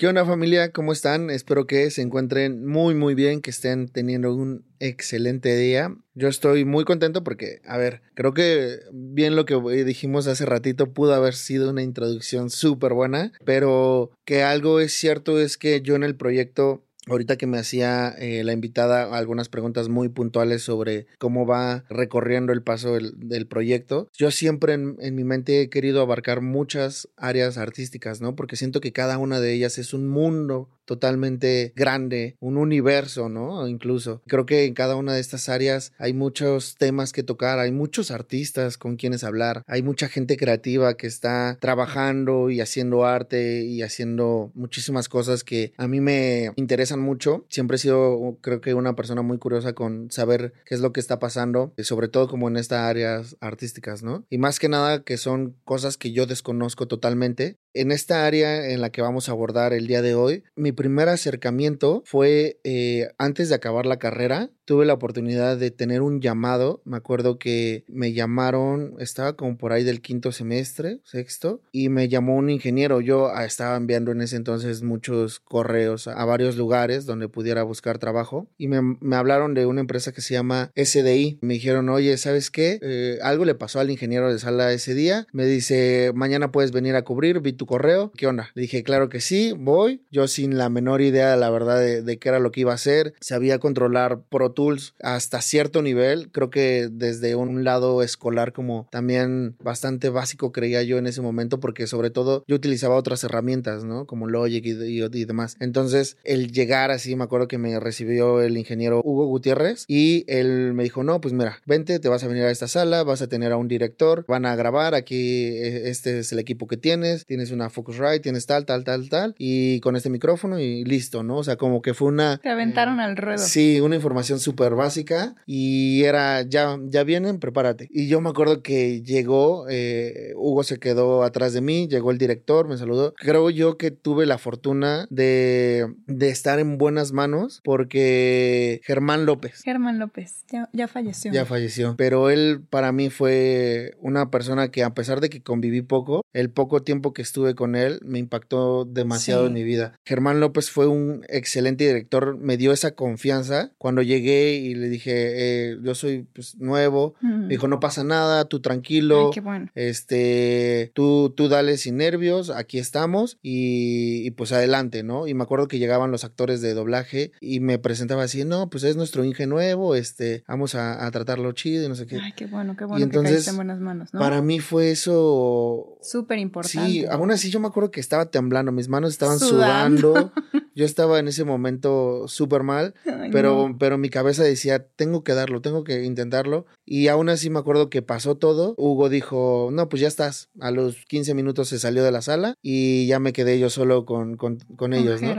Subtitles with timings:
[0.00, 0.72] ¿Qué onda familia?
[0.72, 1.28] ¿Cómo están?
[1.28, 5.94] Espero que se encuentren muy muy bien, que estén teniendo un excelente día.
[6.14, 10.94] Yo estoy muy contento porque, a ver, creo que bien lo que dijimos hace ratito
[10.94, 15.96] pudo haber sido una introducción súper buena, pero que algo es cierto es que yo
[15.96, 21.08] en el proyecto Ahorita que me hacía eh, la invitada algunas preguntas muy puntuales sobre
[21.18, 26.02] cómo va recorriendo el paso del, proyecto, yo siempre en, en, mi mente he querido
[26.02, 28.36] abarcar muchas áreas artísticas, ¿no?
[28.36, 33.68] Porque siento que cada una de ellas es un mundo totalmente grande, un universo, ¿no?
[33.68, 34.22] Incluso.
[34.26, 38.10] Creo que en cada una de estas áreas hay muchos temas que tocar, hay muchos
[38.10, 43.82] artistas con quienes hablar, hay mucha gente creativa que está trabajando y haciendo arte y
[43.82, 47.44] haciendo muchísimas cosas que a mí me interesan mucho.
[47.48, 51.00] Siempre he sido, creo que, una persona muy curiosa con saber qué es lo que
[51.00, 54.24] está pasando, sobre todo como en estas áreas artísticas, ¿no?
[54.30, 58.80] Y más que nada que son cosas que yo desconozco totalmente en esta área en
[58.80, 63.48] la que vamos a abordar el día de hoy, mi primer acercamiento fue eh, antes
[63.48, 66.80] de acabar la carrera tuve la oportunidad de tener un llamado.
[66.84, 72.08] Me acuerdo que me llamaron, estaba como por ahí del quinto semestre, sexto, y me
[72.08, 73.00] llamó un ingeniero.
[73.00, 77.98] Yo ah, estaba enviando en ese entonces muchos correos a, varios lugares donde pudiera buscar
[77.98, 81.40] trabajo y me, hablaron de una empresa que se llama SDI.
[81.42, 82.78] Me dijeron, oye, ¿sabes qué?
[82.80, 85.26] Eh, algo le pasó al ingeniero de sala ese día.
[85.32, 88.10] Me dice, mañana puedes venir a cubrir, tu correo.
[88.16, 88.48] ¿Qué onda?
[88.54, 90.00] Le dije, claro que sí, voy.
[90.10, 93.12] Yo sin la menor idea, la verdad, de, qué era lo que iba a hacer.
[93.20, 96.30] Sabía controlar Pro tools hasta cierto nivel.
[96.32, 101.60] Creo que desde un lado escolar como también bastante básico creía yo en ese momento
[101.60, 104.06] porque sobre todo yo utilizaba otras herramientas, ¿no?
[104.06, 105.58] Como Logic y, y, demás.
[105.60, 110.72] Entonces el llegar así, me acuerdo que me recibió el ingeniero Hugo Gutiérrez y él
[110.72, 113.28] me dijo, no, pues mira, vente, te vas a venir a esta sala, vas a
[113.28, 117.26] tener a un director, van a grabar, aquí eh, este es el equipo que tienes,
[117.26, 121.38] tienes una Focusrite, tienes tal, tal, tal, tal, y con este micrófono y listo, ¿no?
[121.38, 122.38] O sea, como que fue una...
[122.38, 123.38] Te aventaron al ruedo.
[123.38, 127.88] Sí, una información súper básica y era, ya, ya vienen, prepárate.
[127.90, 132.18] Y yo me acuerdo que llegó, eh, Hugo se quedó atrás de mí, llegó el
[132.18, 133.14] director, me saludó.
[133.14, 139.62] Creo yo que tuve la fortuna de, de estar en buenas manos porque Germán López.
[139.62, 141.32] Germán López, ya, ya falleció.
[141.32, 145.82] Ya falleció, pero él para mí fue una persona que a pesar de que conviví
[145.82, 149.98] poco, el poco tiempo que estuve con él me impactó demasiado en mi vida.
[150.04, 155.12] Germán López fue un excelente director, me dio esa confianza cuando llegué y le dije,
[155.14, 157.14] eh, yo soy pues, nuevo.
[157.20, 159.30] Me dijo, no pasa nada, tú tranquilo.
[159.32, 159.68] qué bueno.
[159.74, 165.26] Este, tú, tú dale sin nervios, aquí estamos y, pues adelante, ¿no?
[165.26, 168.84] Y me acuerdo que llegaban los actores de doblaje y me presentaba así, no, pues
[168.84, 172.18] es nuestro Inge nuevo, este, vamos a, tratarlo chido y no sé qué.
[172.22, 174.20] Ay, qué bueno, qué bueno entonces, que en buenas manos, ¿no?
[174.20, 175.98] Para mí fue eso...
[176.02, 176.90] Súper importante.
[176.90, 180.32] Sí, aún así yo me acuerdo que estaba temblando, mis manos estaban sudando.
[180.74, 182.94] yo estaba en ese momento súper mal,
[183.32, 186.66] pero, pero mi cabeza decía, tengo que darlo, tengo que intentarlo.
[186.86, 188.74] Y aún así me acuerdo que pasó todo.
[188.76, 190.48] Hugo dijo, no, pues ya estás.
[190.60, 194.04] A los 15 minutos se salió de la sala y ya me quedé yo solo
[194.04, 195.34] con, con, con ellos, ¿no?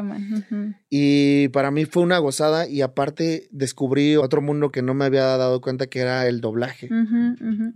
[0.90, 5.24] Y para mí fue una gozada y aparte descubrí otro mundo que no me había
[5.24, 6.90] dado cuenta que era el doblaje.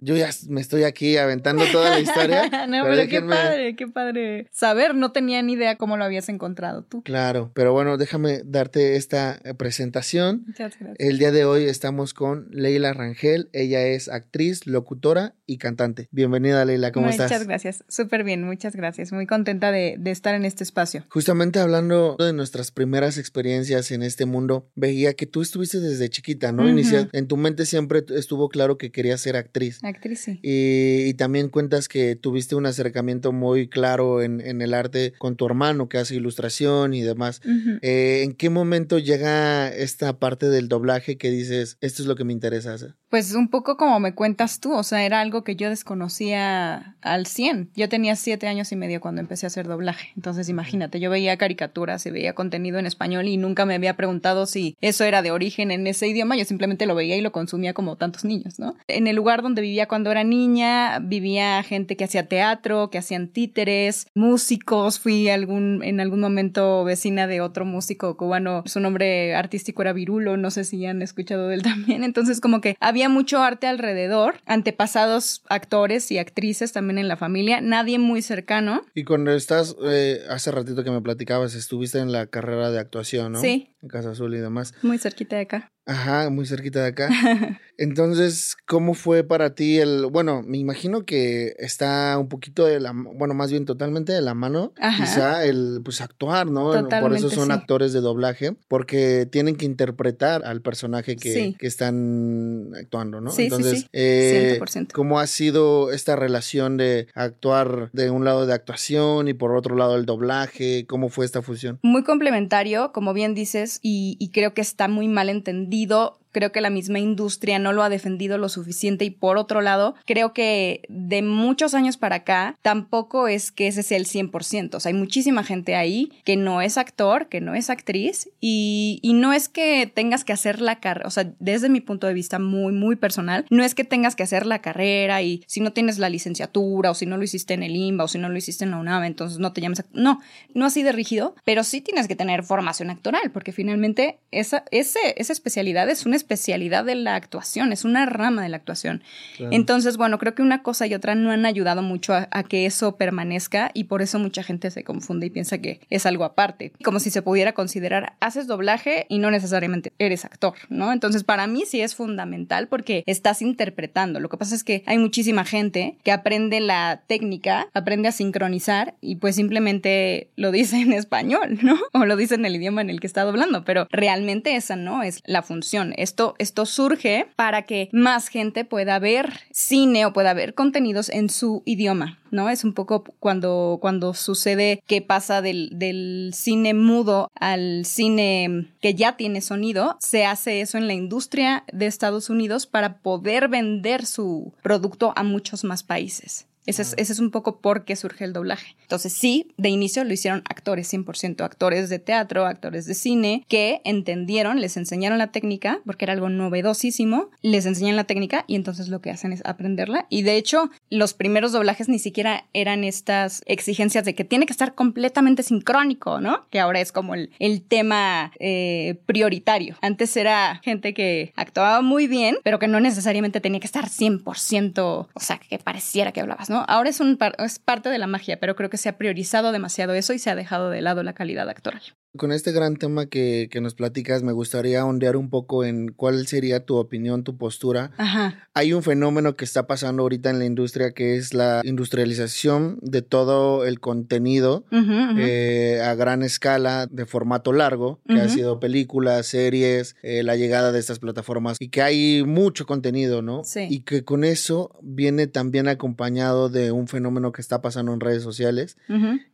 [0.02, 2.50] Yo ya me estoy aquí aventando toda la historia.
[2.68, 4.05] no, pero, qué padre, qué padre.
[4.52, 7.02] Saber, no tenía ni idea cómo lo habías encontrado tú.
[7.04, 10.44] Claro, pero bueno, déjame darte esta eh, presentación.
[10.48, 10.96] Muchas gracias.
[11.00, 13.50] El día de hoy estamos con Leila Rangel.
[13.54, 16.08] Ella es actriz, locutora y cantante.
[16.12, 17.32] Bienvenida, Leila, ¿cómo estás?
[17.32, 19.12] Muchas gracias, súper bien, muchas gracias.
[19.12, 21.06] Muy contenta de, estar en este espacio.
[21.10, 26.52] Justamente hablando de nuestras primeras experiencias en este mundo, veía que tú estuviste desde chiquita,
[26.52, 26.66] ¿no?
[26.68, 29.80] en tu mente siempre estuvo claro que querías ser actriz.
[29.84, 30.40] Actriz, sí.
[30.44, 35.89] Y, también cuentas que tuviste un acercamiento muy claro en, el arte con tu hermano
[35.89, 37.41] que hace ilustración y demás.
[37.81, 42.23] Eh, ¿En qué momento llega esta parte del doblaje que dices, esto es lo que
[42.23, 42.95] me interesa hacer?
[43.09, 47.25] Pues un poco como me cuentas tú, o sea, era algo que yo desconocía al
[47.25, 47.72] 100.
[47.75, 51.38] Yo tenía siete años y medio cuando empecé a hacer doblaje, entonces imagínate, yo veía
[51.38, 55.31] caricaturas y veía contenido en español y nunca me había preguntado si eso era de
[55.31, 58.75] origen en ese idioma, yo simplemente lo veía y lo consumía como tantos niños, ¿no?
[58.88, 63.30] En el lugar donde vivía cuando era niña, vivía gente que hacía teatro, que hacían
[63.30, 63.85] títeres,
[64.16, 69.94] músicos, fui algún, en algún momento vecina de otro músico cubano, su nombre artístico era
[69.94, 73.68] Virulo, no sé si han escuchado de él también, entonces como que había mucho arte
[73.68, 78.82] alrededor, antepasados actores y actrices también en la familia, nadie muy cercano.
[78.94, 83.34] Y cuando estás, eh, hace ratito que me platicabas, estuviste en la carrera de actuación,
[83.34, 83.42] ¿no?
[83.42, 83.76] Sí.
[83.82, 84.74] En Casa Azul y demás.
[84.82, 85.72] Muy cerquita de acá.
[85.86, 87.10] Ajá, muy cerquita de acá.
[87.78, 92.94] Entonces, ¿cómo fue para ti el, bueno, me imagino que está un poquito de la,
[92.94, 96.72] bueno, más bien totalmente de la mano, quizá el, pues actuar, ¿no?
[96.88, 102.72] Por eso son actores de doblaje, porque tienen que interpretar al personaje que, que están
[102.80, 103.32] actuando, ¿no?
[103.32, 104.94] Sí, Entonces, sí, Eh, 100%.
[104.94, 109.76] ¿cómo ha sido esta relación de actuar de un lado de actuación y por otro
[109.76, 110.86] lado el doblaje?
[110.88, 111.80] ¿Cómo fue esta fusión?
[111.84, 116.52] Muy complementario, como bien dices, y, y creo que está muy mal entendido aprendido creo
[116.52, 120.34] que la misma industria no lo ha defendido lo suficiente y por otro lado, creo
[120.34, 124.90] que de muchos años para acá tampoco es que ese sea el 100%, o sea,
[124.90, 129.32] hay muchísima gente ahí que no es actor, que no es actriz y, y no
[129.32, 132.74] es que tengas que hacer la carrera, o sea, desde mi punto de vista muy,
[132.74, 136.10] muy personal, no es que tengas que hacer la carrera y si no tienes la
[136.10, 138.72] licenciatura o si no lo hiciste en el IMBA o si no lo hiciste en
[138.72, 140.20] la UNAM, entonces no te llames, no,
[140.54, 145.00] no así de rígido, pero sí tienes que tener formación actoral porque finalmente esa, ese,
[145.16, 149.04] esa especialidad es una especialidad de la actuación, es una rama de la actuación.
[149.51, 152.66] Entonces, bueno, creo que una cosa y otra no han ayudado mucho a, a, que
[152.66, 156.72] eso permanezca y por eso mucha gente se confunde y piensa que es algo aparte,
[156.83, 160.92] como si se pudiera considerar, haces doblaje y no necesariamente eres actor, ¿no?
[160.92, 164.19] Entonces, para mí sí es fundamental porque estás interpretando.
[164.19, 168.95] Lo que pasa es que hay muchísima gente que aprende la técnica, aprende a sincronizar
[169.01, 171.75] y pues simplemente lo dice en español, ¿no?
[171.94, 175.04] O lo dice en el idioma en el que está doblando, pero realmente esa no
[175.04, 175.94] es la función.
[175.98, 181.29] Es esto, surge para que más gente pueda ver cine o pueda ver contenidos en
[181.29, 182.19] su idioma.
[182.31, 182.50] ¿no?
[182.50, 188.94] Es un poco cuando, cuando sucede que pasa del, del, cine mudo al cine que
[188.94, 194.06] ya tiene sonido, se hace eso en la industria de Estados Unidos para poder vender
[194.06, 196.47] su producto a muchos más países.
[196.65, 198.75] Ese es, ese es, un poco por qué surge el doblaje.
[198.81, 203.81] Entonces, sí, de inicio lo hicieron actores, 100%, actores de teatro, actores de cine, que
[203.83, 208.89] entendieron, les enseñaron la técnica, porque era algo novedosísimo, les enseñan la técnica y entonces
[208.89, 210.07] lo que hacen es aprenderla.
[210.09, 214.53] Y de hecho, los primeros doblajes ni siquiera eran estas exigencias de que tiene que
[214.53, 216.47] estar completamente sincrónico, ¿no?
[216.50, 219.77] Que ahora es como el, el tema eh, prioritario.
[219.81, 224.79] Antes era gente que actuaba muy bien, pero que no necesariamente tenía que estar 100%,
[225.13, 226.55] o sea, que pareciera que hablabas, ¿no?
[226.68, 229.94] Ahora es, un, es parte de la magia, pero creo que se ha priorizado demasiado
[229.94, 231.81] eso y se ha dejado de lado la calidad actoral.
[232.17, 236.27] Con este gran tema que, que, nos platicas, me gustaría ondear un poco en cuál
[236.27, 237.91] sería tu opinión, tu postura.
[237.97, 238.47] Ajá.
[238.53, 243.01] Hay un fenómeno que está pasando ahorita en la industria que es la industrialización de
[243.01, 245.25] todo el contenido uh -huh, uh -huh.
[245.25, 250.71] Eh, a gran escala, de formato largo, que ha sido películas, series, eh, la llegada
[250.71, 253.44] de estas plataformas y que hay mucho contenido, ¿no?
[253.44, 253.67] Sí.
[253.69, 258.23] Y que con eso viene también acompañado de un fenómeno que está pasando en redes
[258.23, 258.77] sociales,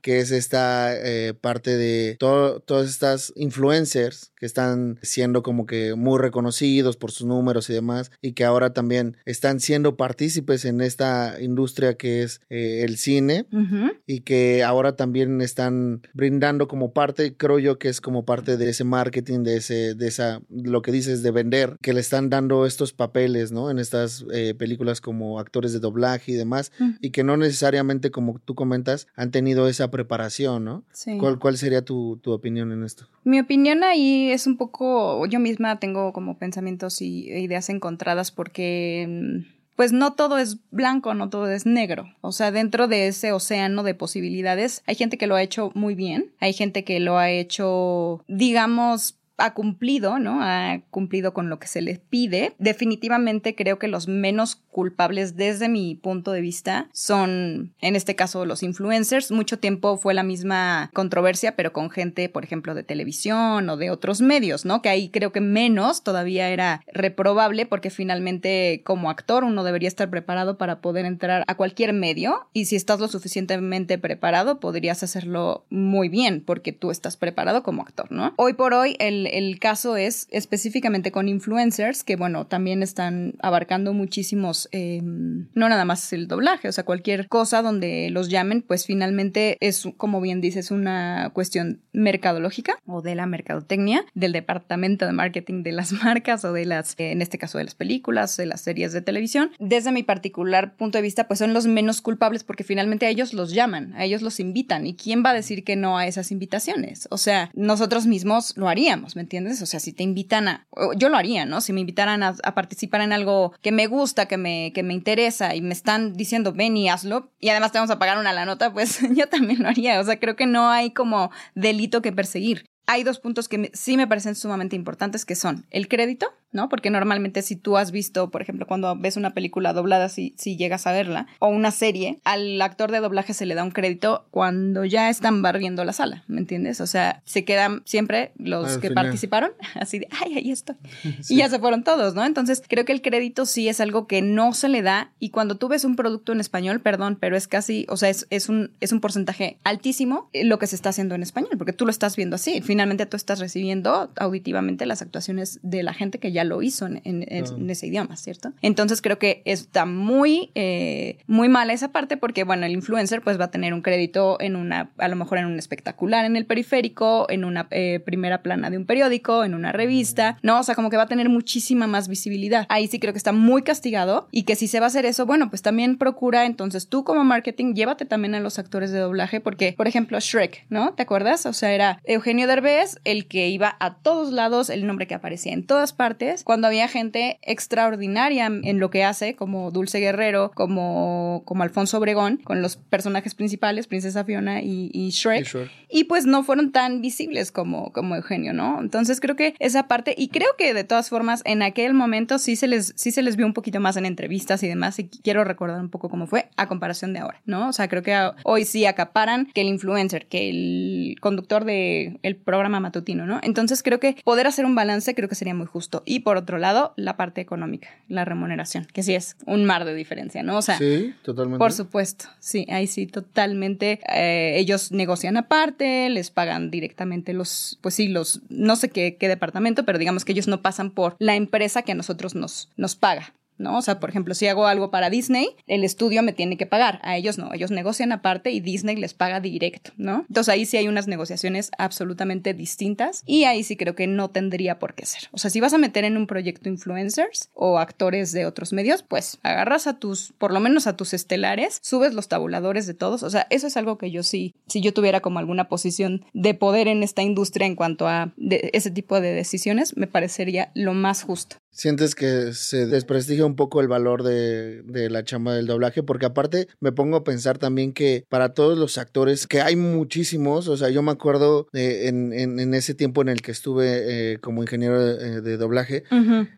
[0.02, 5.94] que es esta eh, parte de todo todas estas influencers que están siendo como que
[5.96, 10.80] muy reconocidos por sus números y demás, y que ahora también están siendo partícipes en
[10.80, 13.92] esta industria que es eh, el cine, uh -huh.
[14.08, 18.70] y que ahora también están brindando como parte, creo yo que es como parte de
[18.70, 22.66] ese marketing, de ese, de esa, lo que dices de vender, que le están dando
[22.66, 23.70] estos papeles, ¿no?
[23.70, 26.84] En estas eh, películas como actores de doblaje y demás, Mm.
[26.84, 26.98] uh -huh.
[27.02, 30.86] y que no necesariamente, como tú comentas, han tenido esa preparación, ¿no?
[30.94, 31.18] Sí.
[31.20, 32.61] ¿Cuál, cuál sería tu, tu opinión?
[32.70, 33.08] En esto?
[33.24, 39.44] Mi opinión ahí es un poco, yo misma tengo como pensamientos y ideas encontradas porque
[39.76, 42.14] pues no todo es blanco, no todo es negro.
[42.22, 45.96] O sea, dentro de ese océano de posibilidades hay gente que lo ha hecho muy
[45.96, 50.40] bien, hay gente que lo ha hecho, digamos, ha cumplido, ¿no?
[50.42, 52.56] Ha cumplido con lo que se les pide.
[52.60, 58.46] Definitivamente creo que los menos culpables desde mi punto de vista son, en este caso,
[58.46, 59.32] los influencers.
[59.32, 63.90] Mucho tiempo fue la misma controversia, pero con gente, por ejemplo, de televisión o de
[63.90, 64.82] otros medios, ¿no?
[64.82, 70.10] Que ahí creo que menos todavía era reprobable porque finalmente como actor uno debería estar
[70.10, 75.66] preparado para poder entrar a cualquier medio y si estás lo suficientemente preparado podrías hacerlo
[75.70, 78.34] muy bien porque tú estás preparado como actor, ¿no?
[78.38, 83.94] Hoy por hoy el, el caso es específicamente con influencers que, bueno, también están abarcando
[83.94, 88.86] muchísimos eh, no nada más el doblaje, o sea, cualquier cosa donde los llamen, pues
[88.86, 95.14] finalmente es, como bien dices, una cuestión mercadológica o de la mercadotecnia, del departamento de
[95.14, 98.62] marketing de las marcas o de las, en este caso, de las películas, de las
[98.62, 99.52] series de televisión.
[99.60, 103.34] Desde mi particular punto de vista, pues son los menos culpables porque finalmente a ellos
[103.34, 104.86] los llaman, a ellos los invitan.
[104.86, 107.08] ¿Y quién va a decir que no a esas invitaciones?
[107.12, 109.62] O sea, nosotros mismos lo haríamos, ¿me entiendes?
[109.62, 111.62] O sea, si te invitan a, yo lo haría, ¿no?
[111.62, 115.56] Si me invitaran a, participar en algo que me gusta, que me, que me interesa
[115.56, 118.46] y me están diciendo ven y hazlo y además te vamos a pagar una la
[118.46, 120.00] nota, pues yo también lo haría.
[120.00, 122.66] O sea, creo que no hay como delito que perseguir.
[122.88, 126.70] Hay dos puntos que me, sí me parecen sumamente importantes que son el crédito ¿no?
[126.70, 130.58] Porque normalmente si tú has visto, por ejemplo, cuando ves una película doblada, si, si
[130.58, 134.26] llegas a verla, o una serie, al actor de doblaje se le da un crédito
[134.32, 136.82] cuando ya están barriendo la sala, ¿me entiendes?
[136.82, 140.76] O sea, se quedan siempre los que participaron, así de, ay, ahí estoy.
[141.30, 142.26] Y ya se fueron todos, ¿no?
[142.26, 145.56] Entonces, creo que el crédito sí es algo que no se le da y cuando
[145.56, 148.72] tú ves un producto en español, perdón, pero es casi, o sea, es, es, un,
[148.82, 152.16] es un porcentaje altísimo lo que se está haciendo en español, porque tú lo estás
[152.16, 152.62] viendo así.
[152.62, 157.70] Finalmente tú estás recibiendo auditivamente las actuaciones de la gente que ya lo hizo en,
[157.70, 158.54] ese idioma, ¿cierto?
[158.62, 163.40] Entonces creo que está muy, eh, muy mala esa parte porque, bueno, el influencer pues
[163.40, 166.46] va a tener un crédito en una, a lo mejor en un espectacular en el
[166.46, 170.60] periférico, en una eh, primera plana de un periódico, en una revista, ¿no?
[170.60, 172.66] O sea, como que va a tener muchísima más visibilidad.
[172.70, 175.26] Ahí sí creo que está muy castigado y que si se va a hacer eso,
[175.26, 179.40] bueno, pues también procura entonces tú como marketing llévate también a los actores de doblaje
[179.40, 180.94] porque, por ejemplo, Shrek, ¿no?
[180.94, 181.46] ¿Te acuerdas?
[181.46, 185.54] O sea, era Eugenio Derbez el que iba a todos lados, el nombre que aparecía
[185.54, 191.44] en todas partes, cuando había gente extraordinaria en lo que hace, como Dulce Guerrero, como,
[191.46, 195.48] como Alfonso Obregón, con los personajes principales, Princesa Fiona y, Shrek,
[195.90, 198.80] y, pues no fueron tan visibles como, como Eugenio, ¿no?
[198.82, 202.56] Entonces creo que esa parte, y creo que de todas formas en aquel momento sí
[202.56, 205.44] se les, sí se les vio un poquito más en entrevistas y demás, y quiero
[205.44, 207.70] recordar un poco cómo fue a comparación de ahora, ¿no?
[207.70, 212.36] O sea, creo que hoy sí acaparan que el influencer, que el conductor del el
[212.36, 213.40] programa matutino, ¿no?
[213.44, 216.04] Entonces creo que poder hacer un balance creo que sería muy justo.
[216.06, 219.94] Y por otro lado, la parte económica, la remuneración, que sí es un mar de
[219.94, 220.58] diferencia, ¿no?
[220.58, 221.60] O sea, sí, totalmente.
[221.60, 224.00] Por supuesto, sí, ahí sí, totalmente.
[224.14, 229.28] Eh, ellos negocian aparte, les pagan directamente los, pues sí, los, no sé qué, qué
[229.28, 232.96] departamento, pero digamos que ellos no pasan por la empresa que a nosotros nos, nos
[232.96, 233.34] paga.
[233.62, 233.78] ¿No?
[233.78, 237.00] O sea, por ejemplo, si hago algo para Disney, el estudio me tiene que pagar,
[237.04, 240.26] a ellos no, ellos negocian aparte y Disney les paga directo, ¿no?
[240.28, 244.80] Entonces ahí sí hay unas negociaciones absolutamente distintas y ahí sí creo que no tendría
[244.80, 245.30] por qué ser.
[245.32, 249.04] O sea, si vas a meter en un proyecto influencers o actores de otros medios,
[249.04, 253.24] pues agarras a tus, por lo menos a tus estelares, subes los tabuladores de todos,
[253.24, 256.54] o sea, eso es algo que yo sí, si yo tuviera como alguna posición de
[256.54, 261.24] poder en esta industria en cuanto a ese tipo de decisiones, me parecería lo más
[261.24, 261.58] justo.
[261.74, 266.04] ¿Sientes que se desprestigia un poco el valor de, de, la chamba del doblaje?
[266.04, 270.68] Porque aparte me pongo a pensar también que para todos los actores, que hay muchísimos,
[270.68, 274.62] o sea, yo me acuerdo en, en, ese tiempo en el que estuve eh, como
[274.62, 276.04] ingeniero de, de doblaje,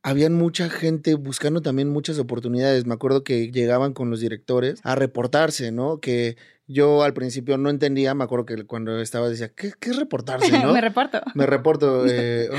[0.02, 2.88] habían mucha gente buscando también muchas oportunidades.
[2.88, 6.00] Me acuerdo que llegaban con los directores a reportarse, ¿no?
[6.00, 9.98] Que yo al principio no entendía, me acuerdo que cuando estaba decía, ¿qué, qué es
[9.98, 10.52] reportarse?
[10.64, 10.74] ¿no?
[10.74, 11.22] me reporto.
[11.36, 12.06] Me reporto.
[12.08, 12.50] Eh,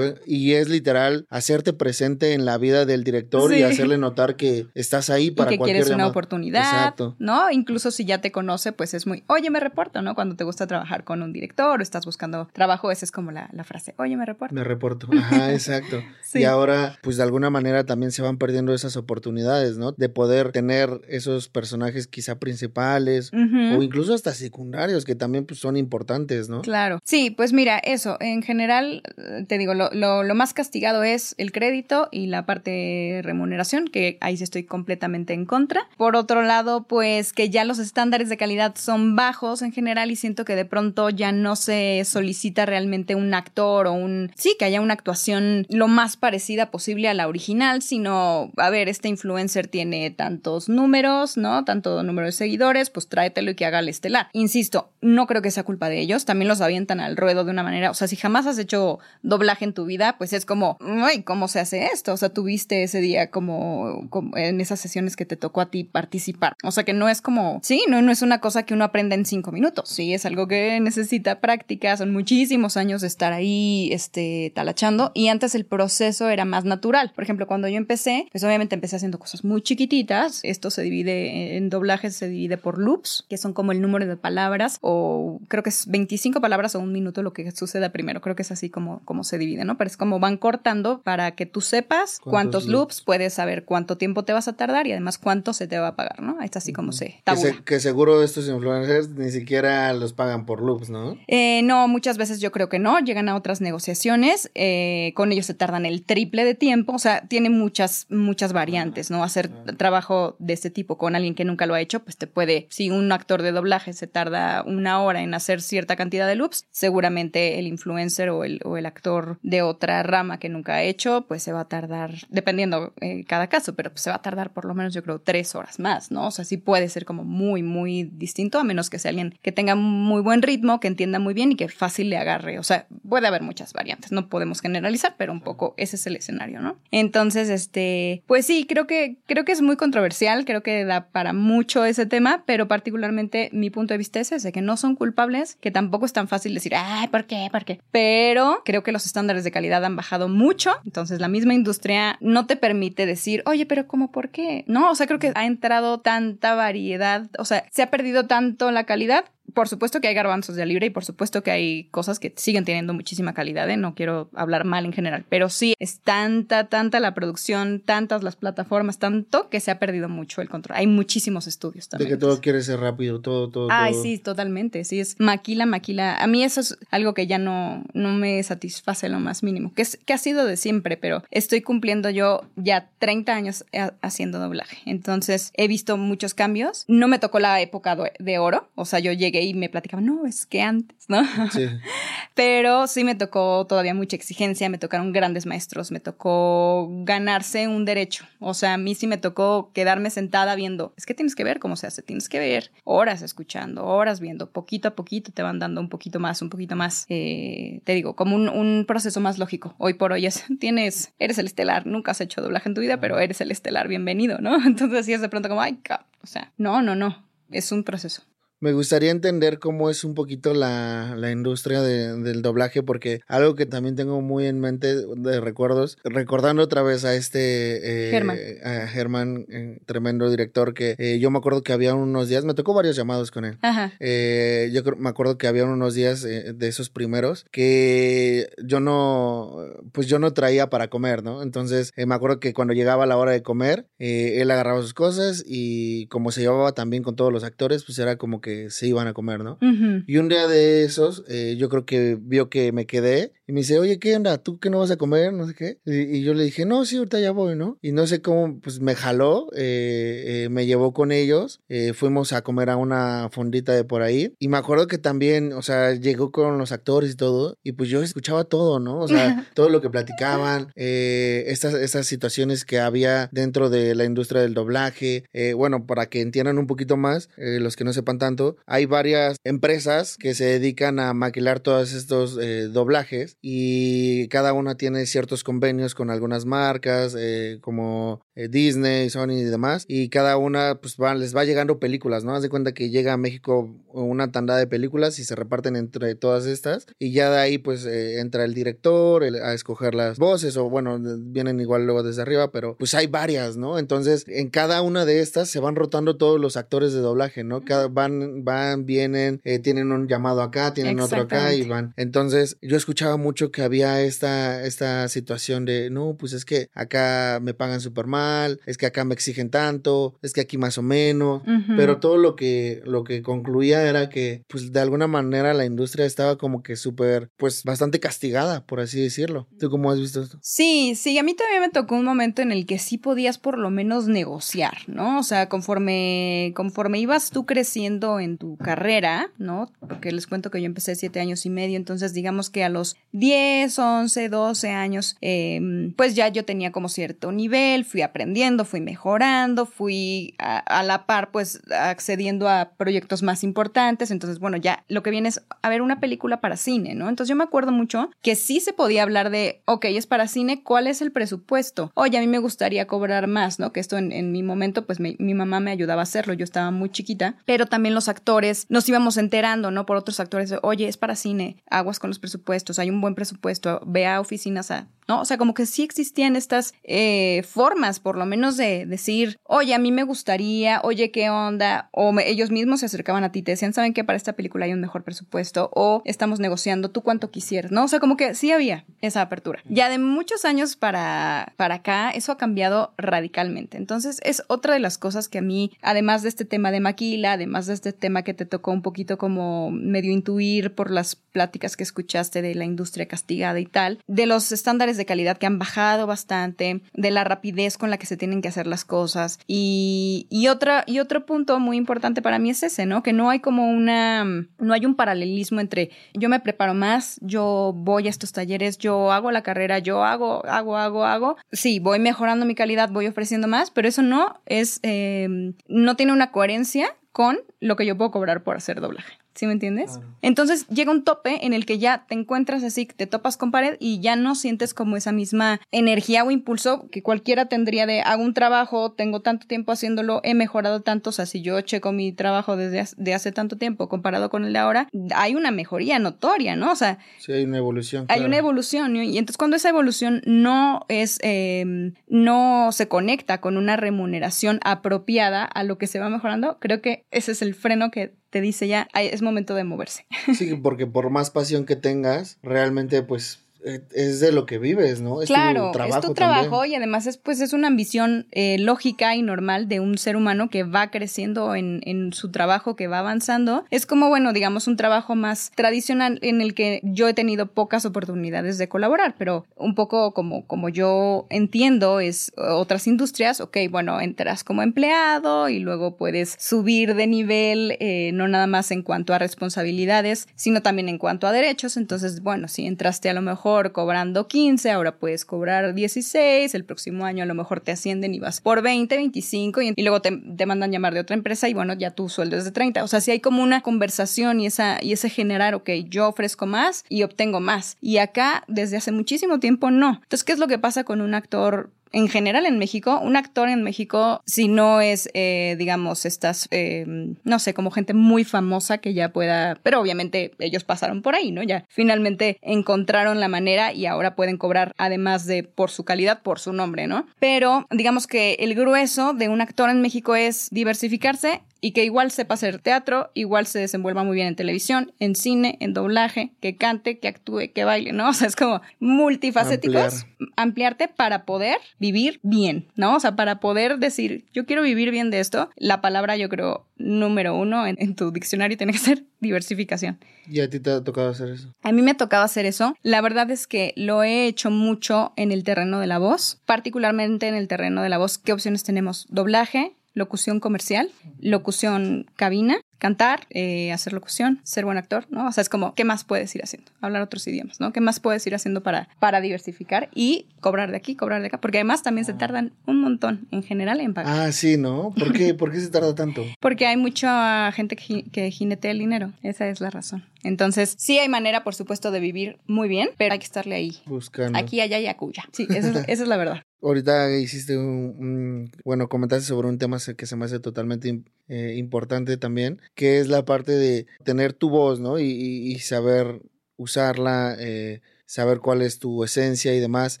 [0.26, 5.10] y es literal hacerte presente en la vida del director y hacerle notar que estás
[5.10, 6.62] ahí para y que quieres una oportunidad.
[6.62, 7.16] Exacto.
[7.18, 7.50] ¿No?
[7.50, 10.14] Incluso si ya te conoce, pues es muy, oye, me reporto, ¿no?
[10.14, 13.48] Cuando te gusta trabajar con un director o estás buscando trabajo, esa es como la,
[13.52, 14.54] la frase, oye, me reporto.
[14.54, 15.08] Me reporto.
[15.12, 16.02] Ajá, exacto.
[16.34, 19.92] Y ahora, pues de alguna manera también se van perdiendo esas oportunidades, ¿no?
[19.92, 25.76] De poder tener esos personajes quizá principales o incluso hasta secundarios que también pues, son
[25.76, 26.62] importantes, ¿no?
[26.62, 27.00] Claro.
[27.04, 29.02] Sí, pues mira, eso, en general,
[29.46, 34.18] te digo, lo, lo, más castigado es el crédito y la parte de remuneración, que
[34.20, 35.88] ahí sí estoy completamente en contra.
[35.96, 40.16] Por otro lado, pues que ya los estándares de calidad son bajos en general y
[40.16, 44.30] siento que de pronto ya no se solicita realmente un actor o un...
[44.36, 48.88] Sí, que haya una actuación lo más parecida posible a la original, sino, a ver,
[48.88, 51.64] este influencer tiene tantos números, ¿no?
[51.64, 53.06] Tanto número de seguidores, pues
[53.46, 54.28] y que haga el estelar.
[54.32, 57.62] Insisto, no creo que sea culpa de ellos, también los avientan al ruedo de una
[57.62, 61.22] manera, o sea, si jamás has hecho doblaje en tu vida, pues es como, ay,
[61.22, 62.12] ¿cómo se hace esto?
[62.12, 66.54] O sea, tuviste ese día como, en esas sesiones que te tocó a ti participar.
[66.64, 69.14] O sea, que no es como, sí, no, no es una cosa que uno aprenda
[69.14, 73.90] en cinco minutos, sí, es algo que necesita práctica, son muchísimos años de estar ahí,
[73.92, 77.12] este, talachando, y antes el proceso era más natural.
[77.14, 81.56] Por ejemplo, cuando yo empecé, pues obviamente empecé haciendo cosas muy chiquititas, esto se divide
[81.56, 85.62] en doblajes, se divide por loops, que son como el número de palabras o creo
[85.62, 88.20] que es 25 palabras o un minuto lo que suceda primero.
[88.20, 89.76] Creo que es así como, como se divide, ¿no?
[89.76, 93.02] Pero es como van cortando para que tú sepas cuántos, loops?
[93.02, 95.96] puedes saber cuánto tiempo te vas a tardar y además cuánto se te va a
[95.96, 96.36] pagar, ¿no?
[96.40, 97.22] Ahí está así como se
[97.64, 101.18] Que, seguro estos influencers ni siquiera los pagan por loops, ¿no?
[101.26, 102.98] Eh, no, muchas veces yo creo que no.
[103.00, 104.50] Llegan a otras negociaciones.
[104.54, 106.94] Eh, con ellos se tardan el triple de tiempo.
[106.94, 109.22] O sea, tiene muchas, muchas variantes, ¿no?
[109.22, 112.66] Hacer trabajo de este tipo con alguien que nunca lo ha hecho, pues te puede,
[112.70, 116.66] si un actor de doblaje se tarda una hora en hacer cierta cantidad de loops,
[116.70, 121.26] seguramente el influencer o el, o el actor de otra rama que nunca ha hecho,
[121.28, 124.52] pues se va a tardar, dependiendo eh, cada caso, pero pues se va a tardar
[124.52, 126.26] por lo menos yo creo tres horas más, ¿no?
[126.26, 129.52] O sea, sí puede ser como muy, muy distinto, a menos que sea alguien que
[129.52, 132.58] tenga muy buen ritmo, que entienda muy bien y que fácil le agarre.
[132.58, 136.16] O sea, puede haber muchas variantes, no podemos generalizar, pero un poco ese es el
[136.16, 136.78] escenario, ¿no?
[136.90, 141.32] Entonces, este, pues sí, creo que, creo que es muy controversial, creo que da para
[141.32, 145.56] mucho ese tema, pero particularmente mi punto de vista es ese, que no son culpables,
[145.60, 147.48] que tampoco es tan fácil decir, ay, ¿por qué?
[147.50, 147.80] ¿Por qué?
[147.90, 152.46] Pero creo que los estándares de calidad han bajado mucho, entonces la misma industria no
[152.46, 154.64] te permite decir, oye, pero ¿cómo por qué?
[154.66, 158.70] No, o sea, creo que ha entrado tanta variedad, o sea, se ha perdido tanto
[158.70, 159.24] la calidad
[159.54, 162.64] por supuesto que hay garbanzos de libre y por supuesto que hay cosas que siguen
[162.64, 163.76] teniendo muchísima calidad, ¿eh?
[163.76, 168.36] no quiero hablar mal en general, pero sí es tanta, tanta la producción, tantas las
[168.36, 170.78] plataformas, tanto que se ha perdido mucho el control.
[170.78, 172.10] Hay muchísimos estudios también.
[172.10, 173.68] De que todo quiere ser rápido, todo, todo.
[173.70, 176.16] Ay, sí, totalmente, sí, es maquila, maquila.
[176.16, 179.82] A mí eso es algo que ya no, no me satisface lo más mínimo, que,
[179.82, 183.64] es, que ha sido de siempre, pero estoy cumpliendo yo ya 30 años
[184.02, 186.84] haciendo doblaje, entonces he visto muchos cambios.
[186.88, 190.26] No me tocó la época de oro, o sea, yo llegué y me platicaban, no,
[190.26, 191.22] es que antes, ¿no?
[191.50, 191.66] Sí.
[192.34, 197.84] Pero sí me tocó todavía mucha exigencia, me tocaron grandes maestros, me tocó ganarse un
[197.84, 198.26] derecho.
[198.38, 201.58] O sea, a mí sí me tocó quedarme sentada viendo, es que tienes que ver
[201.58, 205.58] cómo se hace, tienes que ver horas escuchando, horas viendo, poquito a poquito te van
[205.58, 209.38] dando un poquito más, un poquito más, eh, te digo, como un, un, proceso más
[209.38, 209.74] lógico.
[209.78, 213.00] Hoy por hoy es, tienes, eres el estelar, nunca has hecho doblaje en tu vida,
[213.00, 214.56] pero eres el estelar, bienvenido, ¿no?
[214.66, 215.78] Entonces sí es de pronto como, ay,
[216.22, 218.22] o sea, no, no, no, es un proceso.
[218.60, 223.54] Me gustaría entender cómo es un poquito la, la industria de, del doblaje, porque algo
[223.54, 228.88] que también tengo muy en mente de recuerdos, recordando otra vez a este eh, a
[228.88, 232.74] Germán, eh, tremendo director, que eh, yo me acuerdo que había unos días, me tocó
[232.74, 233.58] varios llamados con él.
[233.62, 233.92] Ajá.
[234.00, 239.56] yo me acuerdo que había unos días de esos primeros que yo no,
[239.92, 241.42] pues yo no traía para comer, ¿no?
[241.42, 246.06] Entonces me acuerdo que cuando llegaba la hora de comer, él agarraba sus cosas y
[246.06, 249.12] como se llevaba también con todos los actores, pues era como que se iban a
[249.12, 249.58] comer, ¿no?
[250.06, 253.60] Y un día de esos, eh, yo creo que vio que me quedé y me
[253.60, 254.36] dice, oye, ¿qué onda?
[254.36, 255.32] ¿Tú qué no vas a comer?
[255.32, 255.78] No sé qué.
[255.86, 257.78] Y, yo le dije, no, sí, ahorita ya voy, ¿no?
[257.80, 261.62] Y no sé cómo, pues me jaló, eh, eh, me llevó con ellos,
[261.94, 264.34] fuimos a comer a una fondita de por ahí.
[264.38, 267.88] Y me acuerdo que también, o sea, llegó con los actores y todo, y pues
[267.88, 269.00] yo escuchaba todo, ¿no?
[269.00, 274.42] O sea, todo lo que platicaban, estas, estas situaciones que había dentro de la industria
[274.42, 275.24] del doblaje.
[275.56, 280.18] bueno, para que entiendan un poquito más, los que no sepan tanto, hay varias empresas
[280.18, 285.94] que se dedican a maquilar todos estos eh, doblajes y cada una tiene ciertos convenios
[285.94, 291.36] con algunas marcas eh, como eh, Disney, Sony y demás y cada una pues les
[291.36, 292.34] va llegando películas, ¿no?
[292.34, 296.14] Haz de cuenta que llega a México una tanda de películas y se reparten entre
[296.14, 300.68] todas estas y ya de ahí pues entra el director a escoger las voces o
[300.68, 303.78] bueno, vienen igual luego desde arriba, pero pues hay varias, ¿no?
[303.78, 307.64] Entonces en cada una de estas se van rotando todos los actores de doblaje, ¿no?
[307.64, 311.94] Cada, van van, vienen, eh, tienen un llamado acá, tienen otro acá y van.
[311.96, 317.40] Entonces, yo escuchaba mucho que había esta, esta situación de, no, pues es que acá
[317.42, 320.82] me pagan súper mal, es que acá me exigen tanto, es que aquí más o
[320.82, 321.42] menos,
[321.76, 326.06] pero todo lo que, lo que concluía era que, pues de alguna manera la industria
[326.06, 329.48] estaba como que súper, pues bastante castigada, por así decirlo.
[329.58, 330.38] ¿Tú cómo has visto esto?
[330.40, 333.58] Sí, sí, a mí también me tocó un momento en el que sí podías por
[333.58, 335.18] lo menos negociar, ¿no?
[335.18, 339.70] O sea, conforme, conforme ibas tú creciendo en en tu carrera, ¿no?
[339.80, 342.96] Porque les cuento que yo empecé siete años y medio, entonces digamos que a los
[343.18, 348.80] 10, 11, 12 años, em, pues ya yo tenía como cierto nivel, fui aprendiendo, fui
[348.80, 355.02] mejorando, fui a, la par, pues accediendo a proyectos más importantes, entonces bueno, ya lo
[355.02, 357.08] que viene es a ver una película para cine, ¿no?
[357.08, 360.62] Entonces yo me acuerdo mucho que sí se podía hablar de, ok, es para cine,
[360.62, 361.90] ¿cuál es el presupuesto?
[361.94, 363.72] Oye, a mí me gustaría cobrar más, ¿no?
[363.72, 366.90] Que esto en, mi momento, pues mi mamá me ayudaba a hacerlo, yo estaba muy
[366.90, 369.86] chiquita, pero también los actores, nos íbamos enterando, ¿no?
[369.86, 373.80] Por otros actores, oye, es para cine, aguas con los presupuestos, hay un buen presupuesto,
[373.86, 375.20] ve a oficinas a ¿no?
[375.20, 379.74] O sea, como que sí existían estas eh, formas, por lo menos de decir, oye,
[379.74, 381.88] a mí me gustaría, oye, ¿qué onda?
[381.92, 384.72] O ellos mismos se acercaban a ti, te decían, ¿saben que para esta película hay
[384.72, 385.70] un mejor presupuesto?
[385.74, 387.84] O estamos negociando, tú cuánto quisieras, ¿no?
[387.84, 389.62] O sea, como que sí había esa apertura.
[389.68, 393.78] Ya de muchos años para, para acá, eso ha cambiado radicalmente.
[393.78, 397.32] Entonces, es otra de las cosas que a mí, además de este tema de maquila,
[397.32, 401.76] además de este tema que te tocó un poquito como medio intuir por las pláticas
[401.76, 405.58] que escuchaste de la industria castigada y tal, de los estándares de calidad que han
[405.58, 409.38] bajado bastante, de la rapidez con la que se tienen que hacer las cosas.
[409.46, 413.02] Y, y, otra, y otro punto muy importante para mí es ese, ¿no?
[413.02, 417.72] Que no hay como una, no hay un paralelismo entre yo me preparo más, yo
[417.74, 421.36] voy a estos talleres, yo hago la carrera, yo hago, hago, hago, hago.
[421.52, 426.12] Sí, voy mejorando mi calidad, voy ofreciendo más, pero eso no es, eh, no tiene
[426.12, 429.18] una coherencia con lo que yo puedo cobrar por hacer doblaje.
[429.38, 430.00] ¿Sí me entiendes?
[430.20, 433.76] Entonces llega un tope en el que ya te encuentras así, te topas con pared
[433.78, 438.24] y ya no sientes como esa misma energía o impulso que cualquiera tendría de hago
[438.24, 442.10] un trabajo, tengo tanto tiempo haciéndolo, he mejorado tanto, o sea, si yo checo mi
[442.10, 446.56] trabajo desde hace, hace tanto tiempo comparado con el de ahora, hay una mejoría notoria,
[446.56, 446.72] ¿no?
[446.72, 448.06] O sea, sí, hay una evolución.
[448.08, 453.56] Hay una evolución y entonces cuando esa evolución no es, eh, no se conecta con
[453.56, 457.92] una remuneración apropiada a lo que se va mejorando, creo que ese es el freno
[457.92, 460.06] que te dice ya, es momento de moverse.
[460.34, 465.20] Sí, porque por más pasión que tengas, realmente pues es de lo que vives, ¿no?
[465.20, 468.56] Es claro, tu trabajo es tu trabajo y además es, pues, es una ambición eh,
[468.58, 472.86] lógica y normal de un ser humano que va creciendo en, en, su trabajo, que
[472.86, 473.64] va avanzando.
[473.70, 477.84] Es como, bueno, digamos, un trabajo más tradicional en el que yo he tenido pocas
[477.84, 484.00] oportunidades de colaborar, pero un poco como, como yo entiendo es otras industrias, ok, bueno,
[484.00, 489.14] entras como empleado y luego puedes subir de nivel, eh, no nada más en cuanto
[489.14, 491.76] a responsabilidades, sino también en cuanto a derechos.
[491.76, 497.04] Entonces, bueno, si entraste a lo mejor cobrando 15, ahora puedes cobrar 16, el próximo
[497.04, 500.46] año a lo mejor te ascienden y vas por 20, 25 y, luego te, te,
[500.46, 502.84] mandan llamar de otra empresa y bueno, ya tu sueldo es de 30.
[502.84, 506.46] O sea, si hay como una conversación y, esa, y ese generar, ok, yo ofrezco
[506.46, 507.76] más y obtengo más.
[507.80, 510.00] Y acá desde hace muchísimo tiempo no.
[510.02, 513.48] Entonces, ¿qué es lo que pasa con un actor en general en México, un actor
[513.48, 516.84] en México, si no es, eh, digamos, estas, eh,
[517.24, 521.30] no sé, como gente muy famosa que ya pueda, pero obviamente ellos pasaron por ahí,
[521.30, 521.42] ¿no?
[521.42, 526.38] Ya finalmente encontraron la manera y ahora pueden cobrar, además de por su calidad, por
[526.38, 527.06] su nombre, ¿no?
[527.18, 532.10] Pero digamos que el grueso de un actor en México es diversificarse y que igual
[532.10, 536.56] sepa hacer teatro, igual se desenvuelva muy bien en televisión, en cine, en doblaje, que
[536.56, 538.08] cante, que actúe, que baile, ¿no?
[538.18, 542.96] O sea, es como multifacéticos, ampliarte para poder vivir bien, ¿no?
[542.96, 546.66] O sea, para poder decir, yo quiero vivir bien de esto, la palabra yo creo
[546.76, 549.98] número uno en, tu diccionario tiene que ser diversificación.
[550.30, 551.52] ¿Y a ti te ha tocado hacer eso?
[551.62, 552.74] A mí me ha tocado hacer eso.
[552.82, 557.28] La verdad es que lo he hecho mucho en el terreno de la voz, particularmente
[557.28, 558.18] en el terreno de la voz.
[558.18, 559.06] ¿Qué opciones tenemos?
[559.08, 565.26] Doblaje, locución comercial, locución cabina, cantar, eh, hacer locución, ser buen actor, ¿no?
[565.26, 566.70] O sea, es como, ¿qué más puedes ir haciendo?
[566.80, 567.72] Hablar otros idiomas, ¿no?
[567.72, 571.40] ¿Qué más puedes ir haciendo para, para diversificar y cobrar de aquí, cobrar de acá?
[571.40, 574.28] Porque además también se tardan un montón en general en pagar.
[574.28, 574.94] Ah, sí, ¿no?
[574.96, 576.24] ¿Por qué, ¿Por qué se tarda tanto?
[576.40, 579.12] Porque hay mucha gente que, que jinetea el dinero.
[579.22, 580.04] Esa es la razón.
[580.22, 583.78] Entonces, sí hay manera, por supuesto, de vivir muy bien, pero hay que estarle ahí.
[583.86, 584.38] Buscando.
[584.38, 585.24] Aquí, allá y acuya.
[585.32, 586.42] Sí, esa es, esa es la verdad.
[586.60, 592.16] Ahorita hiciste un, bueno, comentaste sobre un tema que se me hace totalmente eh, importante
[592.16, 594.98] también, que es la parte de tener tu voz, ¿no?
[594.98, 596.20] Y, saber
[596.56, 600.00] usarla, eh, saber cuál es tu esencia y demás,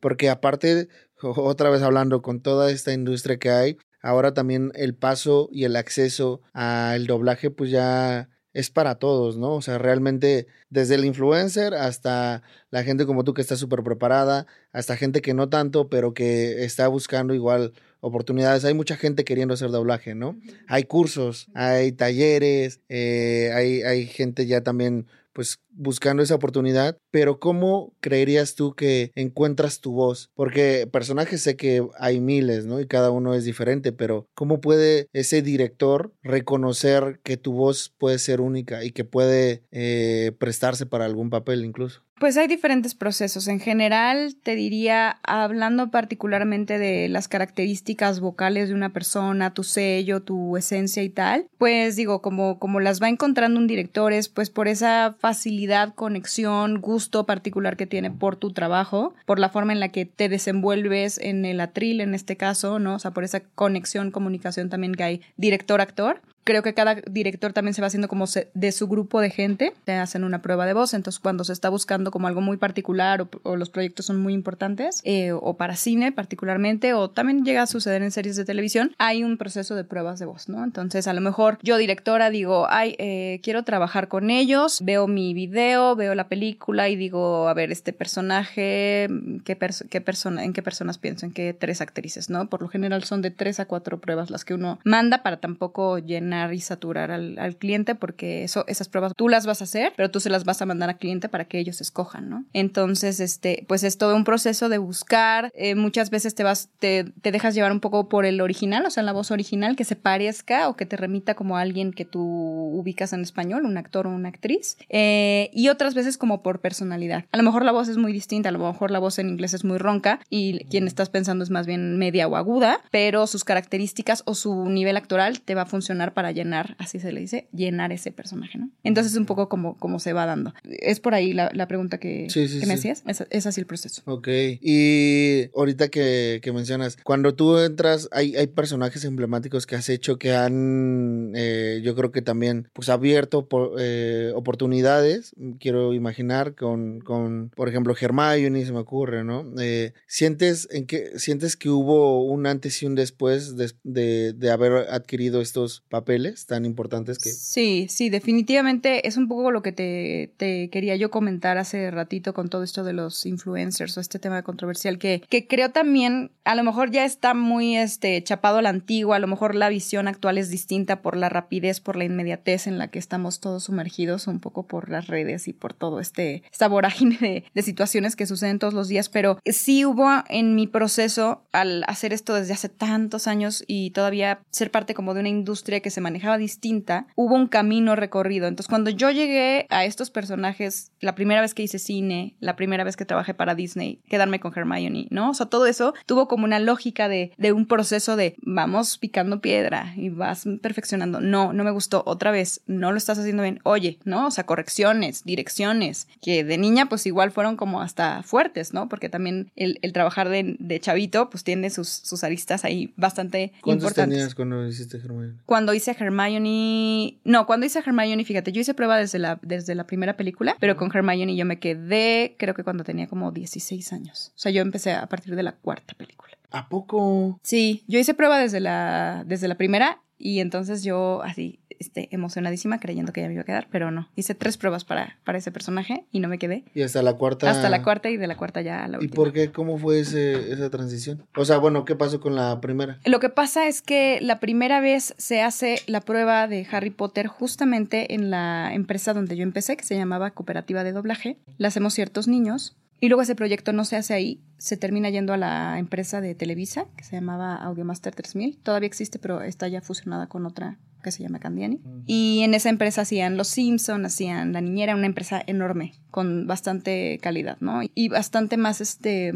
[0.00, 0.88] porque aparte,
[1.20, 5.76] otra vez hablando con toda esta industria que hay, ahora también el paso y el
[5.76, 9.54] acceso al doblaje, pues ya es para todos, ¿no?
[9.54, 14.46] O sea, realmente desde el influencer hasta la gente como tú que está súper preparada,
[14.72, 18.64] hasta gente que no tanto, pero que está buscando igual oportunidades.
[18.64, 20.38] Hay mucha gente queriendo hacer doblaje, ¿no?
[20.68, 27.38] Hay cursos, hay talleres, eh, hay, hay gente ya también pues buscando esa oportunidad, pero
[27.38, 30.30] ¿cómo creerías tú que encuentras tu voz?
[30.34, 32.80] Porque personajes sé que hay miles, ¿no?
[32.80, 38.18] Y cada uno es diferente, pero ¿cómo puede ese director reconocer que tu voz puede
[38.18, 42.02] ser única y que puede eh, prestarse para algún papel incluso?
[42.20, 43.48] Pues hay diferentes procesos.
[43.48, 50.22] En general, te diría, hablando particularmente de las características vocales de una persona, tu sello,
[50.22, 54.48] tu esencia y tal, pues digo, como, como las va encontrando un director es pues
[54.48, 55.63] por esa facilidad,
[55.94, 60.28] conexión, gusto particular que tiene por tu trabajo, por la forma en la que te
[60.28, 62.96] desenvuelves en el atril en este caso, ¿no?
[62.96, 67.74] O sea, por esa conexión, comunicación también que hay director-actor creo que cada director también
[67.74, 70.94] se va haciendo como de su grupo de gente, te hacen una prueba de voz,
[70.94, 75.00] entonces cuando se está buscando como algo muy particular o, los proyectos son muy importantes,
[75.04, 79.24] eh, o para cine particularmente, o también llega a suceder en series de televisión, hay
[79.24, 80.62] un proceso de pruebas de voz, ¿no?
[80.62, 85.32] Entonces a lo mejor yo directora digo, ay, eh, quiero trabajar con ellos, veo mi
[85.32, 89.08] video, veo la película y digo, a ver, este personaje,
[89.44, 89.58] ¿qué,
[89.90, 91.26] qué persona, ¿en qué personas pienso?
[91.26, 92.48] ¿En qué tres actrices, ¿no?
[92.48, 95.98] Por lo general son de tres a cuatro pruebas las que uno manda para tampoco
[95.98, 100.10] llenar y saturar al, cliente porque eso, esas pruebas tú las vas a hacer, pero
[100.10, 102.44] tú se las vas a mandar al cliente para que ellos escojan, ¿no?
[102.52, 105.50] Entonces, este, pues es todo un proceso de buscar.
[105.54, 108.90] Eh, muchas veces te vas, te, te, dejas llevar un poco por el original, o
[108.90, 112.04] sea, la voz original que se parezca o que te remita como a alguien que
[112.04, 114.76] tú ubicas en español, un actor o una actriz.
[114.88, 117.24] Eh, y otras veces como por personalidad.
[117.32, 119.54] A lo mejor la voz es muy distinta, a lo mejor la voz en inglés
[119.54, 123.44] es muy ronca y quien estás pensando es más bien media o aguda, pero sus
[123.44, 127.48] características o su nivel actoral te va a funcionar para llenar, así se le dice,
[127.52, 128.70] llenar ese personaje, ¿no?
[128.82, 130.54] Entonces es un poco como, como se va dando.
[130.64, 133.02] Es por ahí la, la pregunta que, que me hacías.
[133.06, 134.02] Es, es, así el proceso.
[134.06, 134.28] Ok.
[134.60, 140.18] Y ahorita que, que mencionas, cuando tú entras, hay, hay, personajes emblemáticos que has hecho
[140.18, 147.00] que han, eh, yo creo que también, pues abierto por, eh, oportunidades, quiero imaginar, con,
[147.00, 149.44] con, por ejemplo, Hermione, se me ocurre, ¿no?
[149.58, 154.50] Eh, ¿sientes, en que, ¿Sientes que hubo un antes y un después de, de, de
[154.50, 156.13] haber adquirido estos papeles
[156.46, 157.30] tan importantes que...
[157.30, 162.48] Sí, sí, definitivamente es un poco lo que te, quería yo comentar hace ratito con
[162.48, 166.62] todo esto de los influencers o este tema controversial que, que creo también a lo
[166.62, 170.38] mejor ya está muy este, chapado a la antigua, a lo mejor la visión actual
[170.38, 174.40] es distinta por la rapidez, por la inmediatez en la que estamos todos sumergidos, un
[174.40, 178.74] poco por las redes y por todo este, esta de, de situaciones que suceden todos
[178.74, 183.64] los días, pero sí hubo en mi proceso al hacer esto desde hace tantos años
[183.66, 187.96] y todavía ser parte como de una industria que se manejaba distinta, hubo un camino
[187.96, 188.46] recorrido.
[188.46, 192.84] Entonces, cuando yo llegué a estos personajes, la primera vez que hice cine, la primera
[192.84, 195.30] vez que trabajé para Disney, quedarme con Hermione, ¿no?
[195.30, 199.40] O sea, todo eso tuvo como una lógica de, de un proceso de vamos picando
[199.40, 201.20] piedra y vas perfeccionando.
[201.20, 203.60] No, no me gustó otra vez, no lo estás haciendo bien.
[203.64, 204.26] Oye, ¿no?
[204.26, 208.88] O sea, correcciones, direcciones, que de niña pues igual fueron como hasta fuertes, ¿no?
[208.88, 213.52] Porque también el, el trabajar de, de, chavito pues tiene sus, sus aristas ahí bastante
[213.62, 214.16] ¿Cuántos importantes.
[214.18, 215.34] tenías cuando hiciste Hermione?
[215.46, 219.86] Cuando hice Hermione, no, cuando hice Hermione, fíjate, yo hice prueba desde la, desde la
[219.86, 224.32] primera película, pero con Hermione yo me quedé, creo que cuando tenía como 16 años.
[224.36, 226.36] O sea, yo empecé a partir de la cuarta película.
[226.50, 227.40] ¿A poco?
[227.42, 232.80] Sí, yo hice prueba desde la, desde la primera y entonces yo así, este, emocionadísima
[232.80, 234.08] creyendo que ya me iba a quedar, pero no.
[234.16, 236.64] Hice tres pruebas para, para ese personaje y no me quedé.
[236.74, 237.50] Y hasta la cuarta.
[237.50, 239.14] Hasta la cuarta y de la cuarta ya a la ¿Y última.
[239.14, 239.52] por qué?
[239.52, 241.22] ¿Cómo fue ese, esa transición?
[241.36, 242.98] O sea, bueno, ¿qué pasó con la primera?
[243.04, 247.26] Lo que pasa es que la primera vez se hace la prueba de Harry Potter
[247.26, 251.36] justamente en la empresa donde yo empecé, que se llamaba Cooperativa de Doblaje.
[251.58, 252.76] La hacemos ciertos niños.
[253.00, 256.34] Y luego ese proyecto no se hace ahí, se termina yendo a la empresa de
[256.34, 258.58] Televisa, que se llamaba Audiomaster 3000.
[258.62, 261.76] Todavía existe, pero está ya fusionada con otra que se llama Candiani.
[261.84, 262.02] Uh -huh.
[262.06, 267.18] Y en esa empresa hacían Los Simpson, hacían La Niñera, una empresa enorme, con bastante
[267.20, 267.80] calidad, ¿no?
[267.94, 269.32] Y bastante más, este,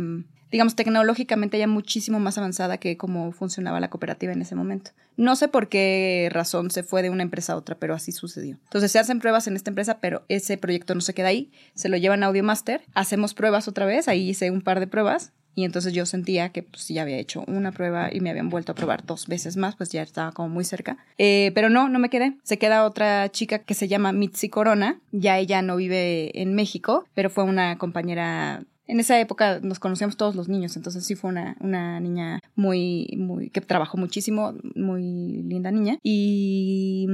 [0.50, 4.92] digamos, tecnológicamente ya muchísimo más avanzada que cómo funcionaba la cooperativa en ese momento.
[5.16, 8.56] No sé por qué razón se fue de una empresa a otra, pero así sucedió.
[8.64, 11.88] Entonces se hacen pruebas en esta empresa, pero ese proyecto no se queda ahí, se
[11.88, 15.64] lo llevan a Audiomaster, hacemos pruebas otra vez, ahí hice un par de pruebas y
[15.64, 18.74] entonces yo sentía que pues ya había hecho una prueba y me habían vuelto a
[18.76, 20.98] probar dos veces más, pues ya estaba como muy cerca.
[21.18, 22.36] Eh, pero no, no me quedé.
[22.44, 25.00] Se queda otra chica que se llama Mitzi Corona.
[25.10, 30.16] Ya ella no vive en México, pero fue una compañera en esa época nos conocíamos
[30.16, 35.42] todos los niños, entonces sí fue una, una niña muy, muy, que trabajó muchísimo, muy
[35.42, 35.98] linda niña.
[36.02, 37.06] Y,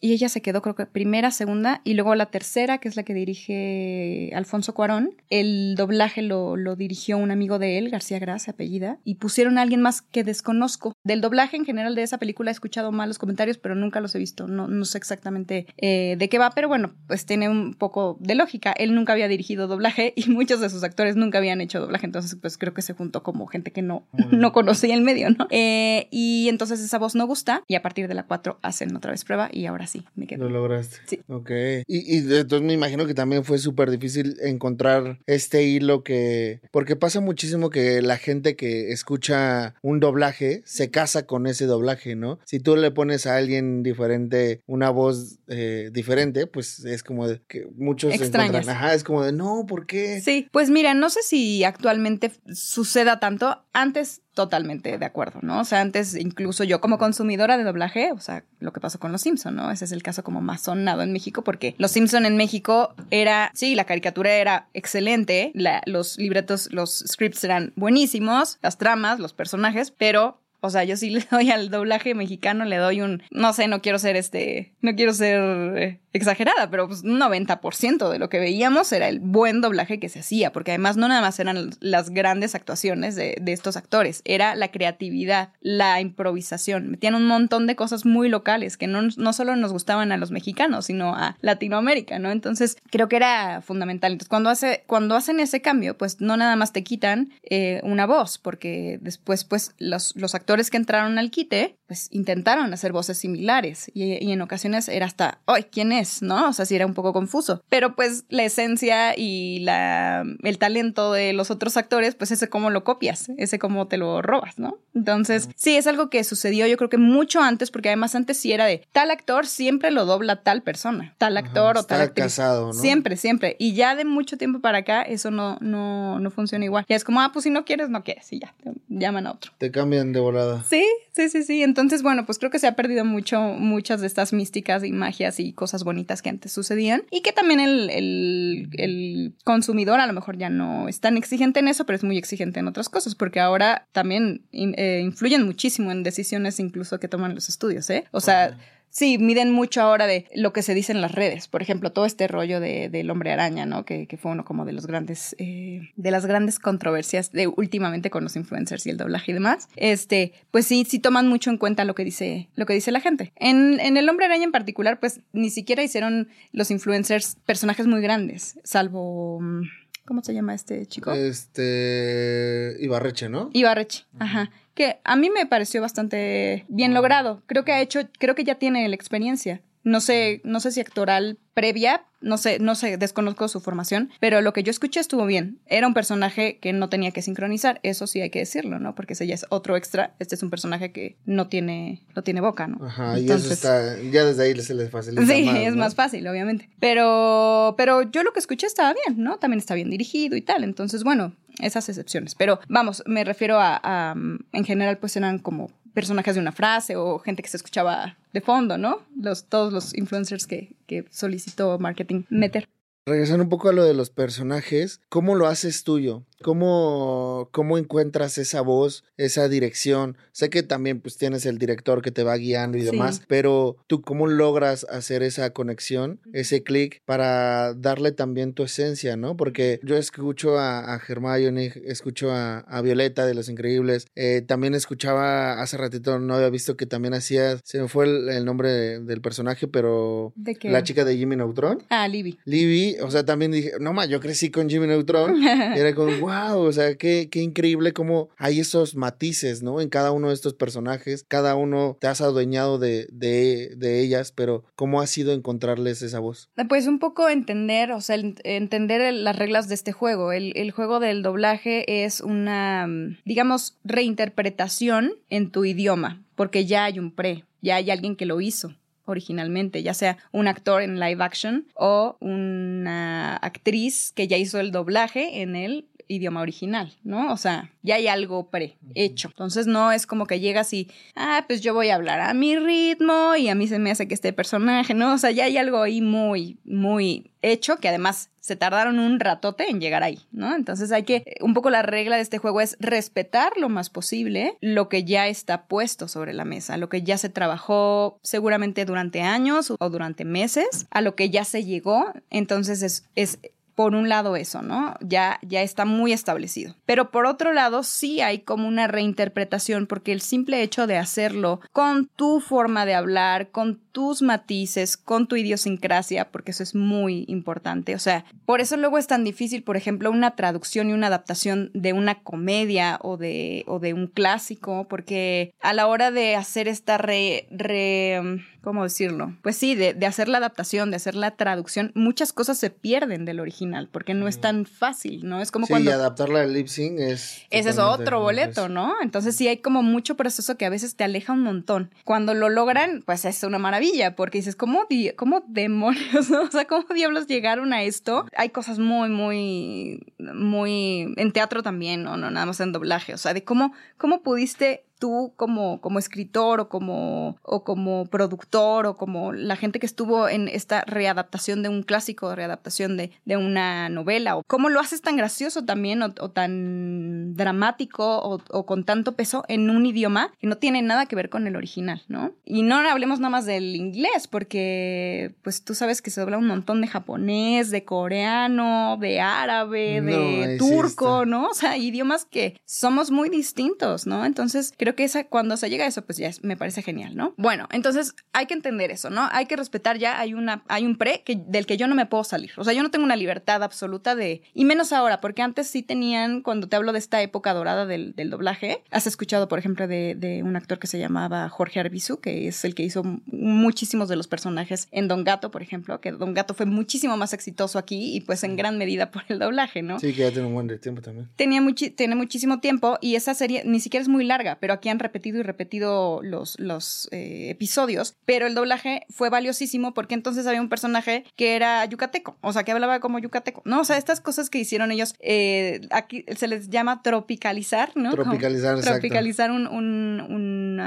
[0.00, 3.02] y ella se quedó, creo que primera, segunda, y luego la tercera, que es la
[3.02, 5.10] que dirige Alfonso Cuarón.
[5.28, 9.62] El doblaje lo, lo dirigió un amigo de él, García Gras, apellida, y pusieron a
[9.62, 10.92] alguien más que desconozco.
[11.04, 14.18] Del doblaje en general de esa película he escuchado malos comentarios, pero nunca los he
[14.18, 14.46] visto.
[14.46, 18.36] No, no sé exactamente eh, de qué va, pero bueno, pues tiene un poco de
[18.36, 18.72] lógica.
[18.72, 22.36] Él nunca había dirigido doblaje y muchos de sus actores nunca habían hecho doblaje, entonces
[22.40, 25.46] pues creo que se juntó como gente que no, no conocía el medio, ¿no?
[25.50, 29.10] Eh, y entonces esa voz no gusta y a partir de la 4 hacen otra
[29.10, 30.44] vez prueba y ahora sí, me quedo.
[30.44, 30.98] Lo lograste.
[31.06, 31.20] Sí.
[31.28, 31.50] Ok.
[31.86, 36.60] Y, y entonces me imagino que también fue súper difícil encontrar este hilo que...
[36.70, 42.16] Porque pasa muchísimo que la gente que escucha un doblaje se casa con ese doblaje,
[42.16, 42.38] ¿no?
[42.44, 47.40] Si tú le pones a alguien diferente una voz eh, diferente, pues es como de
[47.48, 48.68] que muchos Extrañas.
[48.68, 50.20] Ajá, es como de, no, ¿por qué?
[50.20, 53.64] Sí, pues mira, no sé si actualmente suceda tanto.
[53.72, 55.60] Antes totalmente de acuerdo, ¿no?
[55.60, 59.10] O sea, antes incluso yo como consumidora de doblaje, o sea, lo que pasó con
[59.10, 59.70] Los Simpson, ¿no?
[59.70, 63.50] Ese es el caso como más sonado en México porque Los Simpson en México era,
[63.54, 65.52] sí, la caricatura era excelente,
[65.86, 71.10] los libretos, los scripts eran buenísimos, las tramas, los personajes, pero o sea, yo sí
[71.10, 74.94] le doy al doblaje mexicano, le doy un, no sé, no quiero ser este, no
[74.94, 80.00] quiero ser exagerada, pero pues un 90% de lo que veíamos era el buen doblaje
[80.00, 84.22] que se hacía, porque además no nada más eran las grandes actuaciones de, estos actores,
[84.24, 89.32] era la creatividad, la improvisación, metían un montón de cosas muy locales que no, no
[89.32, 92.30] solo nos gustaban a los mexicanos, sino a Latinoamérica, ¿no?
[92.30, 94.12] Entonces creo que era fundamental.
[94.12, 98.06] Entonces cuando, hace, cuando hacen ese cambio, pues no nada más te quitan eh, una
[98.06, 103.18] voz, porque después pues los, los actores que entraron al quite, pues intentaron hacer voces
[103.18, 106.22] similares y, y en ocasiones era hasta, ay, ¿quién es?
[106.22, 106.48] ¿no?
[106.48, 107.62] O sea, sí era un poco confuso.
[107.68, 112.70] Pero pues la esencia y la, el talento de los otros actores, pues ese cómo
[112.70, 114.78] lo copias, ese cómo te lo robas, ¿no?
[114.94, 118.52] Entonces, sí, es algo que sucedió yo creo que mucho antes, porque además antes sí
[118.52, 122.24] era de tal actor siempre lo dobla tal persona, tal actor o tal actriz.
[122.24, 122.72] casado, ¿no?
[122.72, 123.56] Siempre, siempre.
[123.58, 126.84] Y ya de mucho tiempo para acá eso no, no, no funciona igual.
[126.88, 129.32] Ya es como, ah, pues si no quieres, no quieres y ya, te llaman a
[129.32, 129.52] otro.
[129.58, 130.64] Te cambian de volada.
[130.68, 131.62] Sí, sí, sí, sí.
[131.62, 135.40] Entonces, bueno, pues creo que se ha perdido mucho, muchas de estas místicas y magias
[135.40, 140.36] y cosas bonitas que antes sucedían y que también el, el, consumidor a lo mejor
[140.36, 143.40] ya no es tan exigente en eso, pero es muy exigente en otras cosas, porque
[143.40, 148.04] ahora también eh, influyen muchísimo en decisiones incluso que toman los estudios, ¿eh?
[148.10, 148.56] O sea...
[148.90, 151.48] Sí, miden mucho ahora de lo que se dice en las redes.
[151.48, 153.84] Por ejemplo, todo este rollo de, del hombre araña, ¿no?
[153.84, 158.10] Que, que, fue uno como de los grandes, eh, de las grandes controversias de últimamente
[158.10, 159.68] con los influencers y el doblaje y demás.
[159.76, 163.00] Este, pues sí, sí toman mucho en cuenta lo que dice, lo que dice la
[163.00, 163.32] gente.
[163.36, 168.00] En, en el hombre araña en particular, pues ni siquiera hicieron los influencers personajes muy
[168.00, 169.40] grandes, salvo.
[169.40, 169.62] Mm,
[170.06, 171.12] ¿Cómo se llama este chico?
[171.12, 172.76] Este.
[172.80, 173.50] Ibarreche, ¿no?
[173.52, 177.42] Ibarreche, ajá que a mí me pareció bastante bien logrado.
[177.46, 179.60] Creo que ha hecho, creo que ya tiene la experiencia.
[179.88, 184.42] No sé, no sé si actoral previa, no sé, no sé, desconozco su formación, pero
[184.42, 185.60] lo que yo escuché estuvo bien.
[185.66, 188.94] Era un personaje que no tenía que sincronizar, eso sí hay que decirlo, ¿no?
[188.94, 192.42] Porque ese ya es otro extra, este es un personaje que no tiene, no tiene
[192.42, 192.84] boca, ¿no?
[192.84, 196.68] Ajá, y eso está, ya desde ahí se les facilita Sí, es más fácil, obviamente.
[196.78, 199.38] Pero, pero yo lo que escuché estaba bien, ¿no?
[199.38, 202.34] También está bien dirigido y tal, entonces, bueno, esas excepciones.
[202.34, 204.14] Pero vamos, me refiero a
[204.52, 208.40] en general, pues eran como personajes de una frase o gente que se escuchaba de
[208.40, 209.02] fondo, ¿no?
[209.48, 212.68] Todos los influencers que, que solicitó marketing meter.
[213.04, 216.22] Regresando un poco a lo de los personajes, ¿cómo lo haces tuyo?
[216.42, 220.16] ¿Cómo, ¿Cómo encuentras esa voz, esa dirección?
[220.32, 224.02] Sé que también pues tienes el director que te va guiando y demás, pero tú
[224.02, 229.36] cómo logras hacer esa conexión, ese clic para darle también tu esencia, ¿no?
[229.36, 235.60] Porque yo escucho a, a Hermione, escucho a, Violeta de Los Increíbles, eh, también escuchaba
[235.60, 239.66] hace ratito, no había visto que también hacía, se me fue el, nombre del personaje,
[239.66, 240.70] pero ¿De qué?
[240.70, 241.82] la chica de Jimmy Neutron.
[241.90, 242.38] Ah, Libby.
[242.44, 245.46] Libby, o sea, también dije, no más, yo crecí con Jimmy Neutron y
[245.78, 249.80] era como, wow, o sea, qué, qué increíble cómo hay esos matices, ¿no?
[249.80, 254.32] En cada uno de estos personajes, cada uno te has adueñado de, de, de ellas,
[254.32, 256.50] pero ¿cómo ha sido encontrarles esa voz?
[256.68, 260.32] Pues un poco entender, o sea, entender las reglas de este juego.
[260.32, 262.86] El, el juego del doblaje es una,
[263.24, 268.40] digamos, reinterpretación en tu idioma, porque ya hay un pre, ya hay alguien que lo
[268.40, 268.74] hizo
[269.08, 274.70] originalmente, ya sea un actor en live action o una actriz que ya hizo el
[274.70, 277.32] doblaje en el idioma original, ¿no?
[277.32, 279.28] O sea, ya hay algo prehecho.
[279.28, 282.56] Entonces no es como que llegas y, ah, pues yo voy a hablar a mi
[282.56, 285.14] ritmo y a mí se me hace que este personaje, ¿no?
[285.14, 289.68] O sea, ya hay algo ahí muy, muy hecho que además se tardaron un ratote
[289.68, 290.54] en llegar ahí, ¿no?
[290.54, 294.56] Entonces hay que, un poco la regla de este juego es respetar lo más posible
[294.60, 299.20] lo que ya está puesto sobre la mesa, lo que ya se trabajó seguramente durante
[299.20, 302.12] años o durante meses, a lo que ya se llegó.
[302.30, 303.38] Entonces es, es
[303.78, 304.96] por un lado eso, ¿no?
[305.00, 306.74] Ya, ya está muy establecido.
[306.84, 311.60] Pero por otro lado, sí hay como una reinterpretación, porque el simple hecho de hacerlo
[311.70, 317.24] con tu forma de hablar, con tus matices, con tu idiosincrasia, porque eso es muy
[317.28, 317.94] importante.
[317.94, 321.70] O sea, por eso luego es tan difícil, por ejemplo, una traducción y una adaptación
[321.72, 326.66] de una comedia o de, o de un clásico, porque a la hora de hacer
[326.66, 329.36] esta re, re ¿cómo decirlo?
[329.42, 333.24] Pues sí, de, de, hacer la adaptación, de hacer la traducción, muchas cosas se pierden
[333.24, 335.40] del original porque no es tan fácil, ¿no?
[335.40, 335.90] Es como sí, cuando...
[335.90, 337.42] y adaptarla al lip sync es...
[337.50, 338.94] Ese es otro boleto, ¿no?
[339.02, 341.90] Entonces sí hay como mucho proceso que a veces te aleja un montón.
[342.04, 346.42] Cuando lo logran, pues es una maravilla porque dices, ¿cómo, cómo demonios, no?
[346.42, 348.26] O sea, ¿cómo diablos llegaron a esto?
[348.36, 351.14] Hay cosas muy, muy, muy...
[351.16, 352.16] En teatro también, ¿no?
[352.16, 353.14] No nada más en doblaje.
[353.14, 358.86] O sea, de cómo, cómo pudiste tú como, como escritor o como, o como productor
[358.86, 363.36] o como la gente que estuvo en esta readaptación de un clásico, readaptación de, de
[363.36, 368.84] una novela, o cómo lo haces tan gracioso también o, tan dramático o, o, con
[368.84, 372.32] tanto peso en un idioma que no tiene nada que ver con el original, ¿no?
[372.44, 376.46] Y no hablemos nada más del inglés, porque pues tú sabes que se habla un
[376.46, 381.48] montón de japonés, de coreano, de árabe, de turco, ¿no?
[381.48, 384.24] O sea, idiomas que somos muy distintos, ¿no?
[384.24, 387.34] Entonces, creo que esa, cuando se llega a eso, pues ya me parece genial, ¿no?
[387.36, 389.28] Bueno, entonces hay que entender eso, ¿no?
[389.30, 392.06] Hay que respetar ya, hay, una, hay un pre que, del que yo no me
[392.06, 392.52] puedo salir.
[392.56, 395.82] O sea, yo no tengo una libertad absoluta de, y menos ahora, porque antes sí
[395.82, 399.86] tenían, cuando te hablo de esta época dorada del, del doblaje, has escuchado, por ejemplo,
[399.88, 404.08] de, de, un actor que se llamaba Jorge Arbizu, que es el que hizo muchísimos
[404.08, 407.78] de los personajes en Don Gato, por ejemplo, que Don Gato fue muchísimo más exitoso
[407.78, 409.98] aquí y pues en gran medida por el doblaje, ¿no?
[409.98, 411.28] Sí, que ya tiene un buen tiempo también.
[411.36, 411.62] Tenía
[411.96, 415.38] tiene muchísimo tiempo y esa serie ni siquiera es muy larga, pero aquí han repetido
[415.38, 420.68] y repetido los, los eh, episodios, pero el doblaje fue valiosísimo porque entonces había un
[420.68, 423.80] personaje que era yucateco, o sea, que hablaba como yucateco, ¿no?
[423.80, 428.12] O sea, estas cosas que hicieron ellos, eh, aquí se les llama tropicalizar, ¿no?
[428.12, 430.80] Tropicalizar, Tropicalizar un, un, un,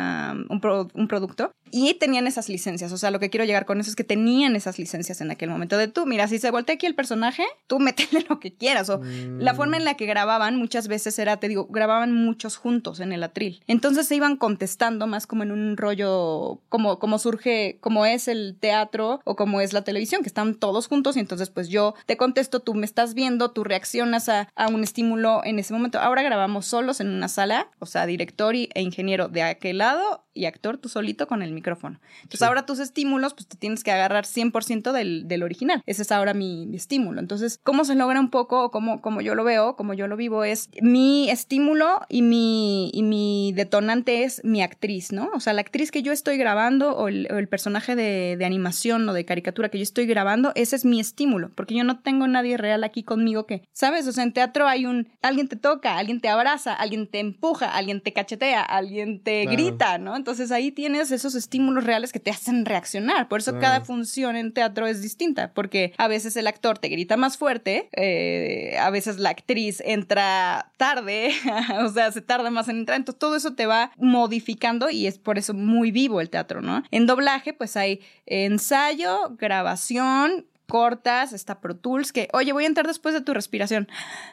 [0.50, 3.96] un, producto y tenían esas licencias, o sea, lo que quiero llegar con eso es
[3.96, 6.96] que tenían esas licencias en aquel momento de tú, mira, si se voltea aquí el
[6.96, 9.02] personaje, tú métele lo que quieras, o
[9.38, 13.12] la forma en la que grababan muchas veces era, te digo, grababan muchos juntos en
[13.12, 18.06] el atril, entonces se iban contestando más como en un rollo, como, como surge, como
[18.06, 21.70] es el teatro o como es la televisión, que están todos juntos y entonces pues
[21.70, 25.74] yo te contesto, tú me estás viendo, tú reaccionas a, a un estímulo en ese
[25.74, 26.00] momento.
[26.00, 30.46] Ahora grabamos solos en una sala, o sea, director e ingeniero de aquel lado y
[30.46, 32.00] actor tú solito con el micrófono.
[32.24, 35.82] Entonces ahora tus estímulos, pues te tienes que agarrar 100% del, del original.
[35.86, 37.20] Ese es ahora mi, estímulo.
[37.20, 40.16] Entonces, ¿cómo se logra un poco, o cómo, como yo lo veo, como yo lo
[40.16, 45.32] vivo, es mi estímulo y mi, y mi detonante es mi actriz, ¿no?
[45.34, 49.13] O sea, la actriz que yo estoy grabando o el, personaje de, de, animación o
[49.13, 52.57] de caricatura que yo estoy grabando, ese es mi estímulo, porque yo no tengo nadie
[52.57, 54.05] real aquí conmigo que, ¿sabes?
[54.07, 57.74] O sea, en teatro hay un, alguien te toca, alguien te abraza, alguien te empuja,
[57.74, 60.17] alguien te cachetea, alguien te grita, ¿no?
[60.17, 63.30] Entonces ahí tienes esos estímulos reales que te hacen reaccionar.
[63.30, 67.15] Por eso cada función en teatro es distinta, porque a veces el actor te grita
[67.15, 71.32] más fuerte, eh, a veces la actriz entra tarde,
[71.86, 72.97] o sea, se tarda más en entrar.
[72.97, 76.84] Entonces todo eso te va modificando y es por eso muy vivo el teatro, ¿no?
[76.91, 82.88] En doblaje, pues hay ensayo, grabación, cortas, está Pro Tools, que, oye, voy a entrar
[82.88, 83.89] después de tu respiración.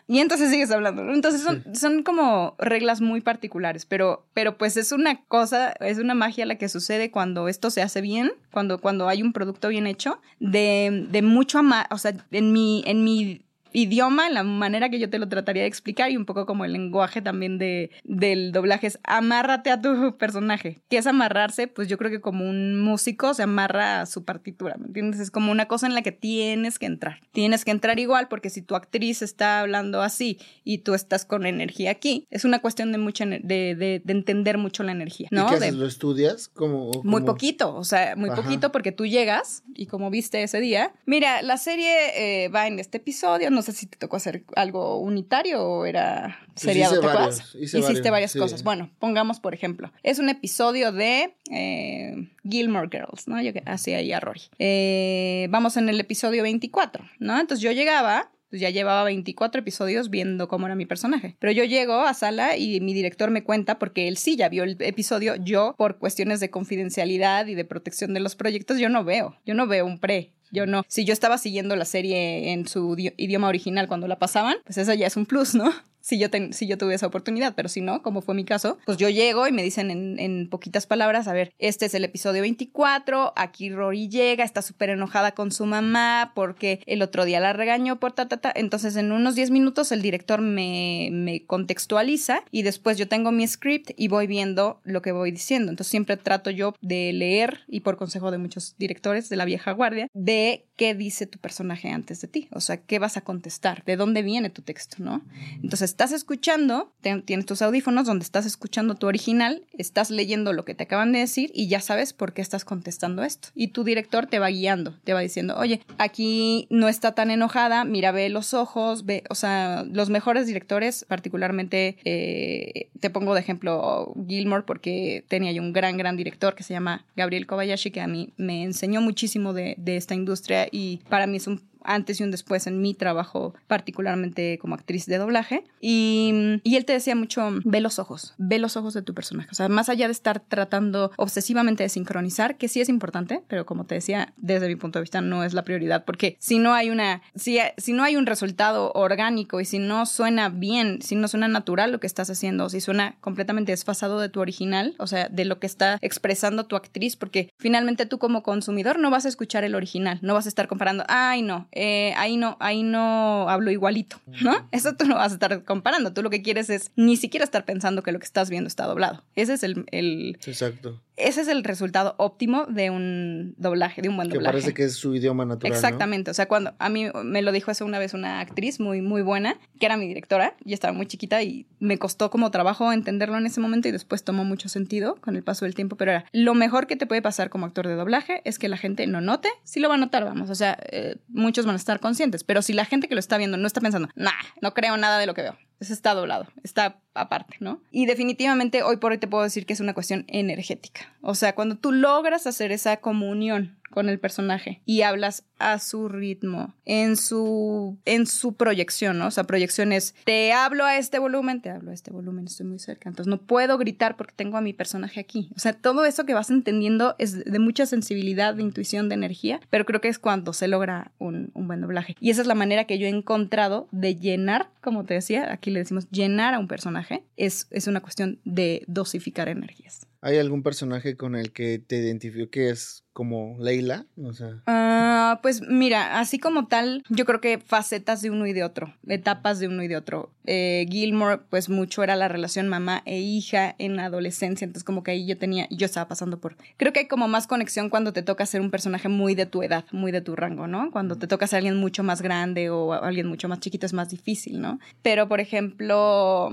[0.06, 4.92] Y entonces sigues hablando, Entonces son, son como reglas muy particulares, pero, pero pues es
[4.92, 9.08] una cosa, es una magia la que sucede cuando esto se hace bien, cuando, cuando
[9.08, 13.47] hay un producto bien hecho, de, de mucho amar, o sea, en mi, en mi
[13.72, 16.72] idioma, la manera que yo te lo trataría de explicar y un poco como el
[16.72, 20.80] lenguaje también de, del doblaje es amárrate a tu personaje.
[20.88, 21.66] ¿Qué es amarrarse?
[21.66, 25.20] Pues yo creo que como un músico se amarra a su partitura, ¿me entiendes?
[25.20, 27.20] Es como una cosa en la que tienes que entrar.
[27.32, 31.46] Tienes que entrar igual porque si tu actriz está hablando así y tú estás con
[31.46, 35.46] energía aquí, es una cuestión de mucha de, de, entender mucho la energía, ¿no?
[35.54, 36.48] ¿Y qué ¿Lo estudias?
[36.48, 40.92] como Muy poquito, o sea, muy poquito porque tú llegas y como viste ese día,
[41.06, 44.98] mira, la serie eh, va en este episodio, no sé si te tocó hacer algo
[44.98, 47.56] unitario o era pues seriado, ¿te acuerdas?
[47.56, 48.62] Hiciste varias cosas.
[48.62, 53.42] Bueno, pongamos por ejemplo, es un episodio de eh, Gilmore Girls, ¿no?
[53.42, 54.42] Yo hacía ahí a Rory.
[54.60, 57.40] Eh, vamos en el episodio 24, ¿no?
[57.40, 61.36] Entonces yo llegaba pues ya llevaba 24 episodios viendo cómo era mi personaje.
[61.38, 64.64] Pero yo llego a sala y mi director me cuenta, porque él sí ya vio
[64.64, 69.04] el episodio, yo por cuestiones de confidencialidad y de protección de los proyectos, yo no
[69.04, 70.32] veo, yo no veo un pre.
[70.50, 70.84] Yo no.
[70.88, 74.94] Si yo estaba siguiendo la serie en su idioma original cuando la pasaban, pues eso
[74.94, 75.72] ya es un plus, ¿no?
[76.00, 78.98] Si yo, si yo tuve esa oportunidad, pero si no, como fue mi caso, pues
[78.98, 82.42] yo llego y me dicen en, en poquitas palabras, a ver, este es el episodio
[82.42, 87.52] 24, aquí Rory llega, está súper enojada con su mamá porque el otro día la
[87.52, 88.52] regañó por ta, ta, ta.
[88.54, 93.46] Entonces en unos 10 minutos el director me, me contextualiza y después yo tengo mi
[93.46, 95.70] script y voy viendo lo que voy diciendo.
[95.70, 99.72] Entonces siempre trato yo de leer y por consejo de muchos directores de la vieja
[99.72, 103.84] guardia, de qué dice tu personaje antes de ti, o sea, qué vas a contestar,
[103.84, 105.22] de dónde viene tu texto, ¿no?
[105.62, 106.92] Entonces estás escuchando,
[107.24, 111.18] tienes tus audífonos donde estás escuchando tu original, estás leyendo lo que te acaban de
[111.18, 113.48] decir y ya sabes por qué estás contestando esto.
[113.56, 117.84] Y tu director te va guiando, te va diciendo, oye, aquí no está tan enojada,
[117.84, 123.40] mira, ve los ojos, ve, o sea, los mejores directores, particularmente, eh, te pongo de
[123.40, 128.00] ejemplo Gilmore porque tenía yo un gran, gran director que se llama Gabriel Kobayashi, que
[128.00, 132.20] a mí me enseñó muchísimo de, de esta industria y para mí es un antes
[132.20, 135.64] y un después en mi trabajo, particularmente como actriz de doblaje.
[135.80, 139.48] Y, y él te decía mucho, ve los ojos, ve los ojos de tu personaje.
[139.50, 143.66] O sea, más allá de estar tratando obsesivamente de sincronizar, que sí es importante, pero
[143.66, 146.74] como te decía, desde mi punto de vista no es la prioridad, porque si no
[146.74, 151.14] hay una, si, si no hay un resultado orgánico y si no suena bien, si
[151.16, 155.06] no suena natural lo que estás haciendo, si suena completamente desfasado de tu original, o
[155.06, 159.26] sea, de lo que está expresando tu actriz, porque finalmente tú como consumidor no vas
[159.26, 162.82] a escuchar el original, no vas a estar comparando, ay no, eh, ahí no, ahí
[162.82, 164.68] no hablo igualito, ¿no?
[164.72, 167.64] Eso tú no vas a estar comparando, tú lo que quieres es ni siquiera estar
[167.64, 169.22] pensando que lo que estás viendo está doblado.
[169.36, 169.86] Ese es el...
[169.92, 174.44] el Exacto ese es el resultado óptimo de un doblaje, de un buen doblaje.
[174.44, 175.72] Que parece que es su idioma natural.
[175.72, 176.30] Exactamente.
[176.30, 179.22] O sea, cuando a mí me lo dijo eso una vez una actriz muy, muy
[179.22, 183.38] buena, que era mi directora, yo estaba muy chiquita y me costó como trabajo entenderlo
[183.38, 186.24] en ese momento y después tomó mucho sentido con el paso del tiempo, pero era
[186.32, 189.20] lo mejor que te puede pasar como actor de doblaje es que la gente no
[189.20, 192.44] note, sí lo va a notar, vamos, o sea, eh, muchos van a estar conscientes,
[192.44, 194.30] pero si la gente que lo está viendo no está pensando, nah,
[194.62, 197.80] no creo nada de lo que veo, eso está doblado, está aparte, ¿no?
[197.90, 201.12] Y definitivamente hoy por hoy te puedo decir que es una cuestión energética.
[201.20, 206.08] O sea, cuando tú logras hacer esa comunión con el personaje y hablas a su
[206.08, 209.26] ritmo, en su, en su proyección, ¿no?
[209.26, 212.66] O sea, proyección es, te hablo a este volumen, te hablo a este volumen, estoy
[212.66, 215.50] muy cerca, entonces no puedo gritar porque tengo a mi personaje aquí.
[215.56, 219.58] O sea, todo eso que vas entendiendo es de mucha sensibilidad, de intuición, de energía,
[219.68, 222.14] pero creo que es cuando se logra un, un buen doblaje.
[222.20, 225.72] Y esa es la manera que yo he encontrado de llenar, como te decía, aquí
[225.72, 230.07] le decimos llenar a un personaje, es, es una cuestión de dosificar energías.
[230.20, 234.06] ¿Hay algún personaje con el que te identifiques como Leila?
[234.16, 234.62] O sea.
[234.66, 238.94] Ah, pues mira, así como tal, yo creo que facetas de uno y de otro,
[239.06, 240.32] etapas de uno y de otro.
[240.44, 245.04] Eh, Gilmore, pues mucho era la relación mamá e hija en la adolescencia, entonces como
[245.04, 246.56] que ahí yo tenía, yo estaba pasando por.
[246.76, 249.62] Creo que hay como más conexión cuando te toca ser un personaje muy de tu
[249.62, 250.90] edad, muy de tu rango, ¿no?
[250.90, 254.08] Cuando te toca ser alguien mucho más grande o alguien mucho más chiquito es más
[254.08, 254.80] difícil, ¿no?
[255.02, 256.50] Pero por ejemplo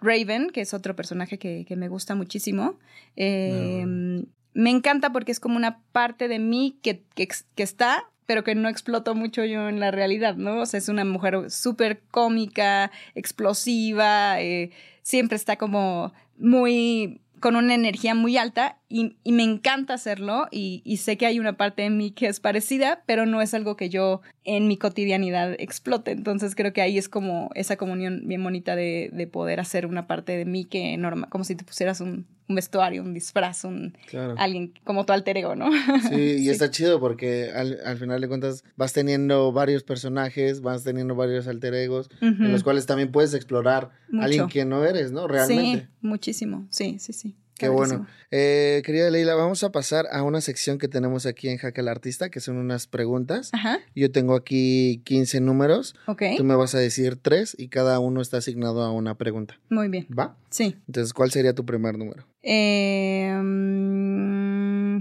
[0.00, 2.78] Raven, que es otro personaje que, me gusta muchísimo.
[3.16, 7.28] Em, me encanta porque es como una parte de mí que, que,
[7.62, 10.60] está, pero que no exploto mucho yo en la realidad, ¿no?
[10.60, 14.70] O sea, es una mujer súper cómica, explosiva, eh,
[15.02, 21.18] siempre está como muy con una energía muy alta y, me encanta hacerlo y, sé
[21.18, 24.22] que hay una parte de mí que es parecida, pero no es algo que yo
[24.44, 26.12] en mi cotidianidad explote.
[26.12, 30.36] Entonces creo que ahí es como esa comunión bien bonita de, poder hacer una parte
[30.36, 33.94] de mí que normal, como si te pusieras un, vestuario, un disfraz, un
[34.38, 35.68] alguien como tu alter ego, ¿no?
[36.08, 41.14] Sí, y está chido porque al, final de cuentas vas teniendo varios personajes, vas teniendo
[41.14, 45.28] varios alter egos, en los cuales también puedes explorar a alguien que no eres, ¿no?
[45.28, 45.82] Realmente.
[45.82, 47.36] Sí, muchísimo, sí, sí, sí.
[47.58, 48.06] Qué bueno.
[48.30, 51.88] Eh, querida Leila, vamos a pasar a una sección que tenemos aquí en Jaque al
[51.88, 53.50] Artista, que son unas preguntas.
[53.52, 53.80] Ajá.
[53.96, 55.96] Yo tengo aquí 15 números.
[56.06, 56.22] Ok.
[56.36, 59.58] Tú me vas a decir tres y cada uno está asignado a una pregunta.
[59.70, 60.06] Muy bien.
[60.16, 60.36] ¿Va?
[60.50, 60.76] Sí.
[60.86, 62.26] Entonces, ¿cuál sería tu primer número?
[62.42, 63.34] Eh,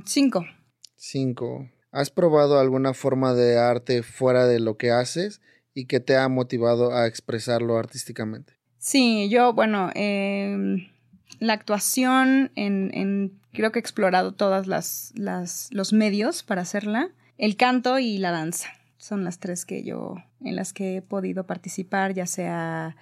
[0.06, 0.46] cinco.
[0.96, 1.70] Cinco.
[1.92, 5.42] ¿Has probado alguna forma de arte fuera de lo que haces
[5.76, 8.54] y que te ha motivado a expresarlo artísticamente?
[8.80, 10.88] Sí, yo, bueno, eh
[11.40, 15.14] la actuación en, creo que he explorado todas las,
[15.72, 17.10] los medios para hacerla.
[17.38, 21.46] El canto y la danza son las tres que yo, en las que he podido
[21.46, 22.96] participar, ya sea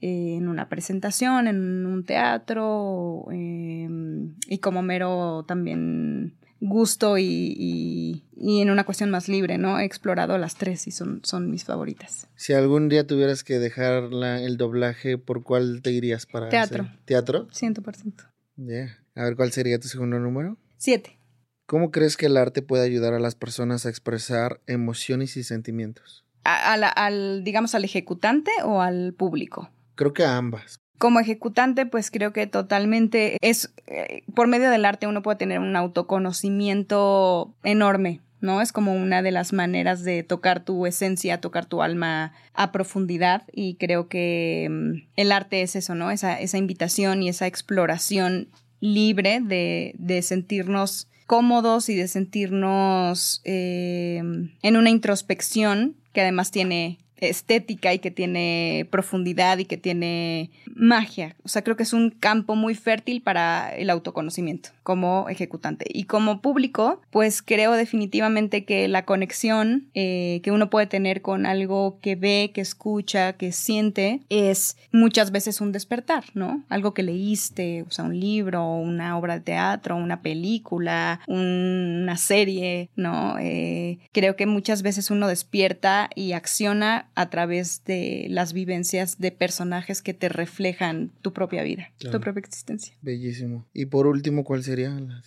[0.00, 8.70] eh, en una presentación, en un teatro, em, y como mero también gusto y, en
[8.70, 9.78] una cuestión más libre, ¿no?
[9.78, 12.28] He explorado las tres y son, son mis favoritas.
[12.36, 16.88] Si algún día tuvieras que dejar el doblaje, ¿por cuál te irías para Teatro.
[17.04, 17.48] ¿Teatro?
[17.48, 18.14] 100%.
[18.56, 18.98] Ya.
[19.14, 20.56] A ver, ¿cuál sería tu segundo número?
[20.76, 21.18] Siete.
[21.66, 26.24] ¿Cómo crees que el arte puede ayudar a las personas a expresar emociones y sentimientos?
[26.44, 29.70] al, digamos, al ejecutante o al público?
[29.94, 30.80] Creo que a ambas.
[30.98, 35.60] Como ejecutante, pues creo que totalmente es, eh, por medio del arte uno puede tener
[35.60, 38.60] un autoconocimiento enorme, ¿no?
[38.60, 43.44] Es como una de las maneras de tocar tu esencia, tocar tu alma a profundidad
[43.52, 46.10] y creo que mm, el arte es eso, ¿no?
[46.10, 48.48] Esa, esa invitación y esa exploración
[48.80, 54.22] libre de, de sentirnos cómodos y de sentirnos eh,
[54.62, 61.36] en una introspección que además tiene estética y que tiene profundidad y que tiene magia.
[61.44, 65.84] O sea, creo que es un campo muy fértil para el autoconocimiento como ejecutante.
[65.88, 71.44] Y como público, pues creo definitivamente que la conexión eh, que uno puede tener con
[71.44, 76.64] algo que ve, que escucha, que siente, es muchas veces un despertar, ¿no?
[76.68, 82.90] Algo que leíste, o sea, un libro, una obra de teatro, una película, una serie,
[82.96, 83.36] ¿no?
[83.38, 89.32] Eh, creo que muchas veces uno despierta y acciona a través de las vivencias de
[89.32, 92.94] personajes que te reflejan tu propia vida, tu propia existencia.
[93.02, 93.66] Bellísimo.
[93.74, 95.20] Y por último, ¿cuál sería la,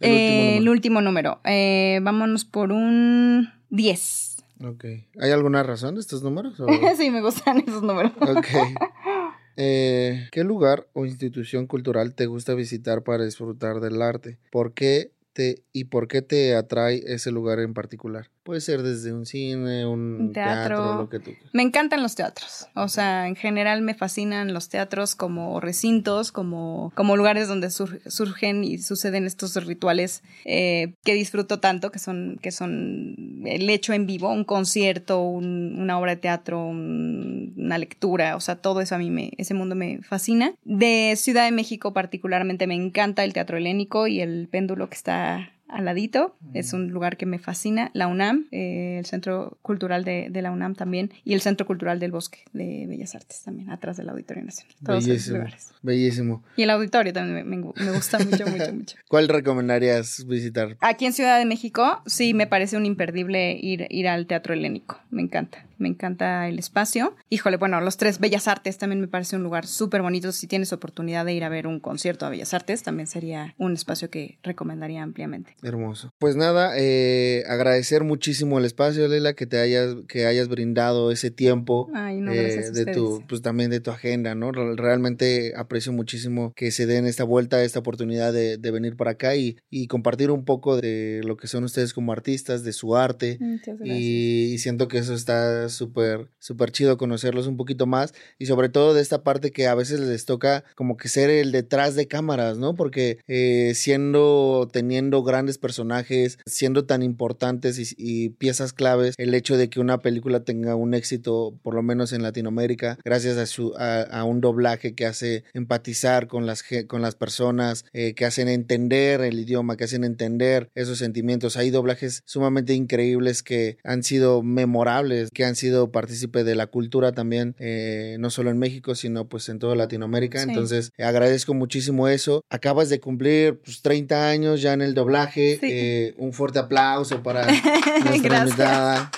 [0.00, 1.40] el, último número?
[1.44, 4.44] Eh, vámonos por un 10.
[4.64, 4.84] Ok.
[5.20, 6.60] ¿Hay alguna razón de estos números?
[6.98, 8.12] sí, me gustan esos números.
[8.20, 8.46] ok.
[9.62, 14.38] Eh, ¿Qué lugar o institución cultural te gusta visitar para disfrutar del arte?
[14.50, 18.30] ¿Por qué te, y por qué te atrae ese lugar en particular?
[18.50, 22.66] Puede ser desde un cine, un teatro, lo que tú Me encantan los teatros.
[22.74, 28.64] O sea, en general me fascinan los teatros como recintos, como, como lugares donde surgen
[28.64, 34.08] y suceden estos rituales eh, que disfruto tanto, que son, que son el hecho en
[34.08, 38.34] vivo, un concierto, una obra de teatro, una lectura.
[38.34, 40.54] O sea, todo eso a mí, me, ese mundo me fascina.
[40.64, 45.52] De Ciudad de México particularmente me encanta el teatro helénico y el péndulo que está
[45.72, 46.36] al ladito.
[46.54, 47.90] Es un lugar que me fascina.
[47.94, 52.12] La UNAM, eh, el Centro Cultural de, la UNAM también, y el Centro Cultural del
[52.12, 54.74] Bosque de Bellas Artes también, atrás del Auditorio Nacional.
[54.84, 55.72] Todos bellísimo, lugares.
[55.82, 56.44] Bellísimo.
[56.56, 58.96] Y el auditorio también me, me gusta mucho, mucho, mucho.
[59.08, 60.76] ¿Cuál recomendarías visitar?
[60.80, 65.00] Aquí en Ciudad de México, sí, me parece un imperdible ir, ir al Teatro Helénico.
[65.10, 67.16] Me encanta me encanta el espacio.
[67.28, 70.32] Híjole, bueno, los tres Bellas Artes también me parece un lugar súper bonito.
[70.32, 73.72] Si tienes oportunidad de ir a ver un concierto a Bellas Artes, también sería un
[73.72, 75.56] espacio que recomendaría ampliamente.
[75.62, 76.12] Hermoso.
[76.18, 81.30] Pues nada, eh, agradecer muchísimo el espacio, Lela, que te hayas, que hayas brindado ese
[81.30, 84.52] tiempo eh, de tu, pues también de tu agenda, ¿no?
[84.52, 89.56] Realmente aprecio muchísimo que se den esta vuelta, esta oportunidad de, venir para acá y,
[89.68, 93.38] y, compartir un poco de lo que son ustedes como artistas, de su arte.
[93.82, 98.68] Y, y siento que eso está súper, súper chido conocerlos un poquito más y sobre
[98.68, 102.06] todo de esta parte que a veces les toca como que ser el detrás de
[102.06, 102.74] cámaras, ¿no?
[102.74, 109.68] Porque eh, siendo, teniendo grandes personajes, siendo tan importantes y, piezas claves, el hecho de
[109.68, 114.24] que una película tenga un éxito, por lo menos en Latinoamérica, gracias a, su, a,
[114.24, 119.40] un doblaje que hace empatizar con las, con las personas, eh, que hacen entender el
[119.40, 121.56] idioma, que hacen entender esos sentimientos.
[121.56, 127.12] Hay doblajes sumamente increíbles que han sido memorables, que han sido partícipe de la cultura
[127.12, 130.42] también, eh, no solo en México, sino pues en toda Latinoamérica.
[130.42, 132.42] Entonces, agradezco muchísimo eso.
[132.50, 135.58] Acabas de cumplir pues 30 años ya en el doblaje.
[135.62, 137.46] Eh, un fuerte aplauso para
[138.04, 139.10] nuestra invitada.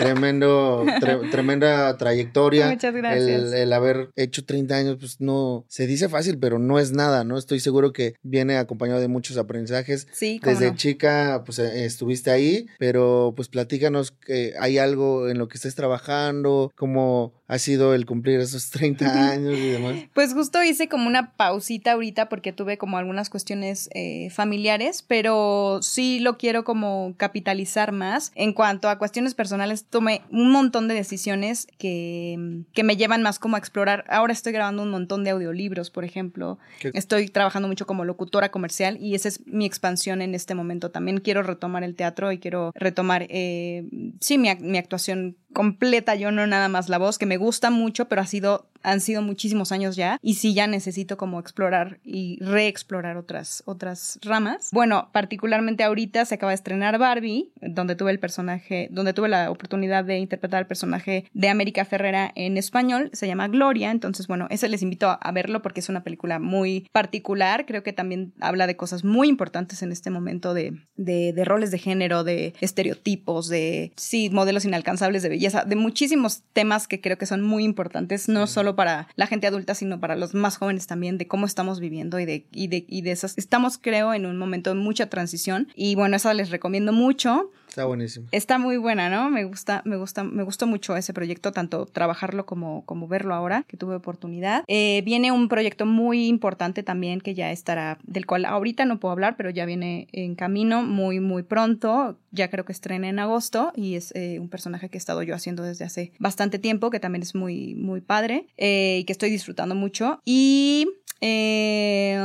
[0.00, 0.86] Tremendo,
[1.30, 2.68] tremenda trayectoria.
[2.68, 3.52] Muchas gracias.
[3.52, 7.36] El, haber hecho 30 años, pues no, se dice fácil, pero no es nada, ¿no?
[7.36, 10.08] Estoy seguro que viene acompañado de muchos aprendizajes.
[10.12, 15.48] Sí, Desde chica, pues eh, estuviste ahí, pero pues platícanos que hay algo en lo
[15.48, 19.96] que estés trabajando, cómo ha sido el cumplir esos 30 años y demás?
[20.14, 25.80] Pues justo hice como una pausita ahorita porque tuve como algunas cuestiones eh, familiares, pero
[25.82, 28.30] sí lo quiero como capitalizar más.
[28.36, 33.40] En cuanto a cuestiones personales, tomé un montón de decisiones que, que me llevan más
[33.40, 34.04] como a explorar.
[34.08, 36.60] Ahora estoy grabando un montón de audiolibros, por ejemplo.
[36.94, 40.92] Estoy trabajando mucho como locutora comercial y esa es mi expansión en este momento.
[40.92, 43.88] También quiero retomar el teatro y quiero retomar, eh,
[44.20, 48.08] sí, mi, mi actuación completa, yo no nada más la voz, que me gusta mucho,
[48.08, 52.38] pero ha sido han sido muchísimos años ya y sí ya necesito como explorar y
[52.40, 54.70] reexplorar otras, otras ramas.
[54.72, 59.50] Bueno, particularmente ahorita se acaba de estrenar Barbie, donde tuve el personaje, donde tuve la
[59.50, 64.46] oportunidad de interpretar el personaje de América Ferrera en español, se llama Gloria, entonces bueno,
[64.50, 68.66] ese les invito a verlo porque es una película muy particular, creo que también habla
[68.66, 73.48] de cosas muy importantes en este momento de, de, de roles de género, de estereotipos,
[73.48, 78.28] de, sí, modelos inalcanzables de belleza, de muchísimos temas que creo que son muy importantes,
[78.28, 81.80] no solo para la gente adulta, sino para los más jóvenes también, de cómo estamos
[81.80, 83.36] viviendo y de, y de, y de esas.
[83.38, 87.50] Estamos, creo, en un momento de mucha transición y bueno, eso les recomiendo mucho.
[87.70, 88.26] Está buenísimo.
[88.32, 89.30] Está muy buena, ¿no?
[89.30, 93.64] Me gusta, me gusta, me gustó mucho ese proyecto, tanto trabajarlo como, como verlo ahora,
[93.68, 94.64] que tuve oportunidad.
[94.66, 99.12] Eh, viene un proyecto muy importante también que ya estará, del cual ahorita no puedo
[99.12, 102.18] hablar, pero ya viene en camino muy, muy pronto.
[102.32, 105.36] Ya creo que estrena en agosto y es eh, un personaje que he estado yo
[105.36, 109.30] haciendo desde hace bastante tiempo, que también es muy, muy padre eh, y que estoy
[109.30, 110.20] disfrutando mucho.
[110.24, 110.88] Y
[111.20, 112.18] Eh,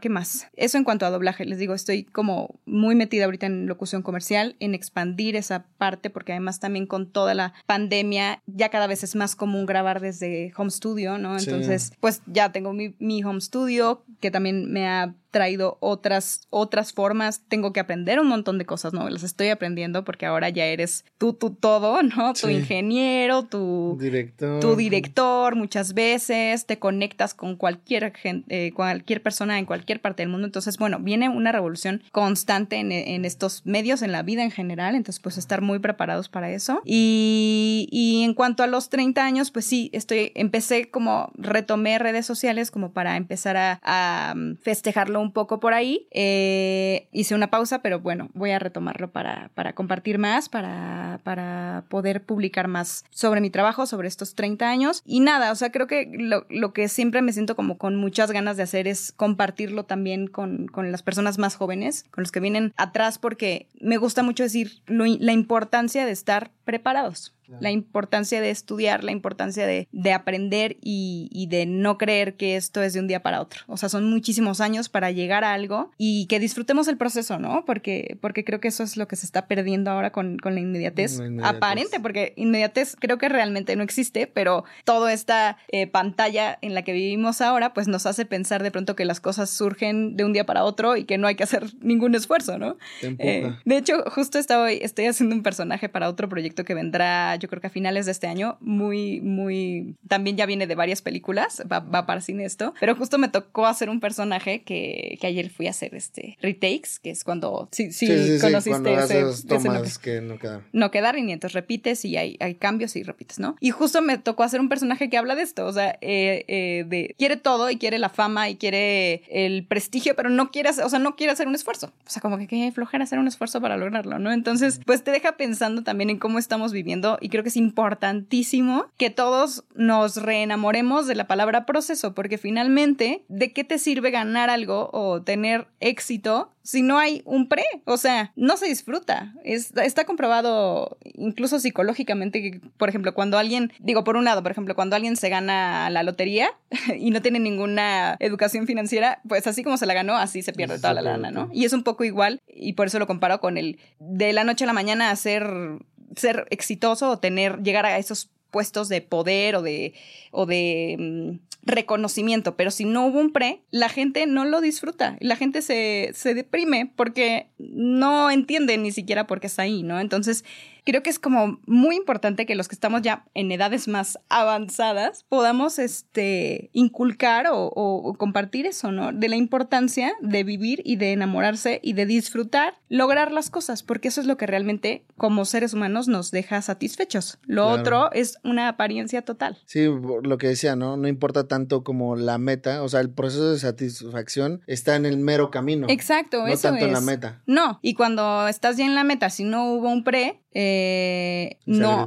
[0.00, 0.48] ¿Qué más?
[0.54, 4.56] Eso en cuanto a doblaje, les digo, estoy como muy metida ahorita en locución comercial,
[4.60, 9.14] en expandir esa parte, porque además también con toda la pandemia ya cada vez es
[9.14, 11.38] más común grabar desde home studio, ¿no?
[11.38, 16.92] Entonces, pues ya tengo mi, mi home studio, que también me ha traído otras, otras
[16.92, 17.42] formas.
[17.48, 19.10] Tengo que aprender un montón de cosas, ¿no?
[19.10, 22.32] Las estoy aprendiendo porque ahora ya eres tú, tú todo, ¿no?
[22.34, 24.60] Tu ingeniero, tu director.
[24.60, 30.22] tu director muchas veces, te conectas con cualquier, gente, eh, cualquier persona en cualquier parte
[30.22, 30.46] del mundo.
[30.46, 34.94] Entonces, bueno, viene una revolución constante en, en, estos medios, en la vida en general.
[34.94, 36.80] Entonces, pues estar muy preparados para eso.
[36.84, 42.24] Y, y en cuanto a los 30 años, pues sí, estoy, empecé como retomé redes
[42.24, 46.06] sociales como para empezar a, a festejarlo un poco por ahí.
[46.12, 51.84] Eh, hice una pausa, pero bueno, voy a retomarlo para, para compartir más, para, para
[51.88, 55.02] poder publicar más sobre mi trabajo, sobre estos 30 años.
[55.04, 58.30] Y nada, o sea, creo que lo, lo que siempre me siento como con muchas
[58.30, 62.40] ganas de hacer es compartirlo también con, con las personas más jóvenes, con los que
[62.40, 67.34] vienen atrás, porque me gusta mucho decir la importancia de estar preparados.
[67.60, 72.56] La importancia de estudiar, la importancia de, de aprender y, y, de no creer que
[72.56, 73.62] esto es de un día para otro.
[73.66, 77.64] O sea, son muchísimos años para llegar a algo y que disfrutemos el proceso, ¿no?
[77.64, 80.60] Porque, porque creo que eso es lo que se está perdiendo ahora con, con la
[80.60, 86.74] inmediatez, aparente, porque inmediatez creo que realmente no existe, pero toda esta eh, pantalla en
[86.74, 90.24] la que vivimos ahora, pues nos hace pensar de pronto que las cosas surgen de
[90.24, 92.76] un día para otro y que no hay que hacer ningún esfuerzo, ¿no?
[93.02, 97.48] Eh, de hecho, justo estaba, estoy haciendo un personaje para otro proyecto que vendrá yo
[97.48, 101.62] creo que a finales de este año, muy, muy, también ya viene de varias películas,
[101.70, 105.50] va, va para cine esto, pero justo me tocó hacer un personaje que, que ayer
[105.50, 108.08] fui a hacer este retakes, que es cuando, sí, sí,
[108.40, 110.62] conociste ese, tomas que no quedan.
[110.72, 113.56] No quedan y entonces repites y hay, hay cambios y repites, ¿no?
[113.60, 116.84] Y justo me tocó hacer un personaje que habla de esto, o sea, eh, eh,
[116.86, 120.88] de, quiere todo y quiere la fama y quiere el prestigio, pero no quiere, o
[120.88, 121.92] sea, no quiere hacer un esfuerzo.
[122.06, 124.32] O sea, como que qué flojera hacer un esfuerzo para lograrlo, ¿no?
[124.32, 128.84] Entonces, pues te deja pensando también en cómo estamos viviendo y creo que es importantísimo
[128.98, 134.50] que todos nos reenamoremos de la palabra proceso, porque finalmente, ¿de qué te sirve ganar
[134.50, 137.64] algo o tener éxito si no hay un pre?
[137.86, 139.32] O sea, no se disfruta.
[139.42, 144.74] está comprobado incluso psicológicamente que, por ejemplo, cuando alguien, digo, por un lado, por ejemplo,
[144.74, 146.50] cuando alguien se gana la lotería
[146.98, 150.76] y no tiene ninguna educación financiera, pues así como se la ganó, así se pierde
[150.76, 151.48] toda la lana, ¿no?
[151.54, 154.64] Y es un poco igual, y por eso lo comparo con el de la noche
[154.64, 155.78] a la mañana hacer
[156.16, 159.94] ser exitoso o tener, llegar a esos puestos de poder o de,
[160.30, 165.16] o de mm, reconocimiento, pero si no hubo un pre, la gente no lo disfruta,
[165.20, 169.98] la gente se, se deprime porque no entiende ni siquiera por qué está ahí, ¿no?
[169.98, 170.44] Entonces,
[170.84, 175.24] creo que es como muy importante que los que estamos ya en edades más avanzadas
[175.28, 179.12] podamos este, inculcar o, compartir eso, ¿no?
[179.12, 184.08] De la importancia de vivir y de enamorarse y de disfrutar, lograr las cosas, porque
[184.08, 187.38] eso es lo que realmente como seres humanos nos deja satisfechos.
[187.44, 189.58] Lo otro es una apariencia total.
[189.66, 190.96] Sí, lo que decía, ¿no?
[190.96, 195.16] No importa tanto como la meta, o sea, el proceso de satisfacción está en el
[195.16, 195.86] mero camino.
[195.88, 197.42] Exacto, no tanto en la meta.
[197.46, 202.06] No, y cuando estás ya en la meta, si no hubo un pre, eh, no.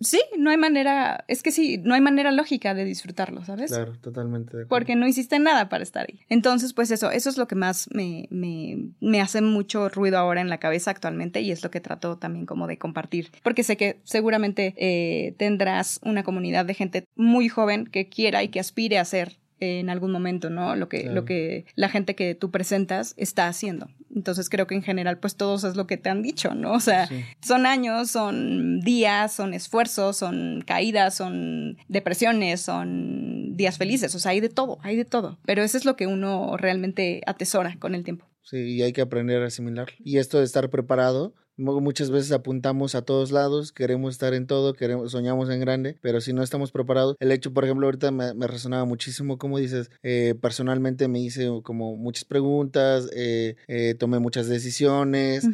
[0.00, 3.72] Sí, no hay manera, es que sí, no hay manera lógica de disfrutarlo, ¿sabes?
[3.72, 4.66] Claro, totalmente.
[4.66, 6.20] Porque no hiciste nada para estar ahí.
[6.28, 10.42] Entonces, pues eso, eso es lo que más me, me, me hace mucho ruido ahora
[10.42, 13.30] en la cabeza actualmente y es lo que trato también como de compartir.
[13.42, 18.48] Porque sé que seguramente eh, tendrás una comunidad de gente muy joven que quiera y
[18.48, 20.76] que aspire a ser en algún momento, ¿no?
[20.76, 23.88] Lo que, lo que la gente que tú presentas está haciendo.
[24.14, 26.72] Entonces creo que en general, pues todos es lo que te han dicho, ¿no?
[26.72, 27.08] O sea,
[27.42, 34.32] son años, son días, son esfuerzos, son caídas, son depresiones, son días felices, o sea,
[34.32, 35.38] hay de todo, hay de todo.
[35.44, 38.26] Pero eso es lo que uno realmente atesora con el tiempo.
[38.42, 39.88] Sí, y hay que aprender a asimilar.
[39.98, 44.74] Y esto de estar preparado Muchas veces apuntamos a todos lados, queremos estar en todo,
[44.74, 48.46] queremos, soñamos en grande, pero si no estamos preparados, el hecho, por ejemplo, ahorita me,
[48.46, 54.48] resonaba muchísimo, como dices, eh, personalmente me hice como muchas preguntas, eh, eh, tomé muchas
[54.48, 55.48] decisiones,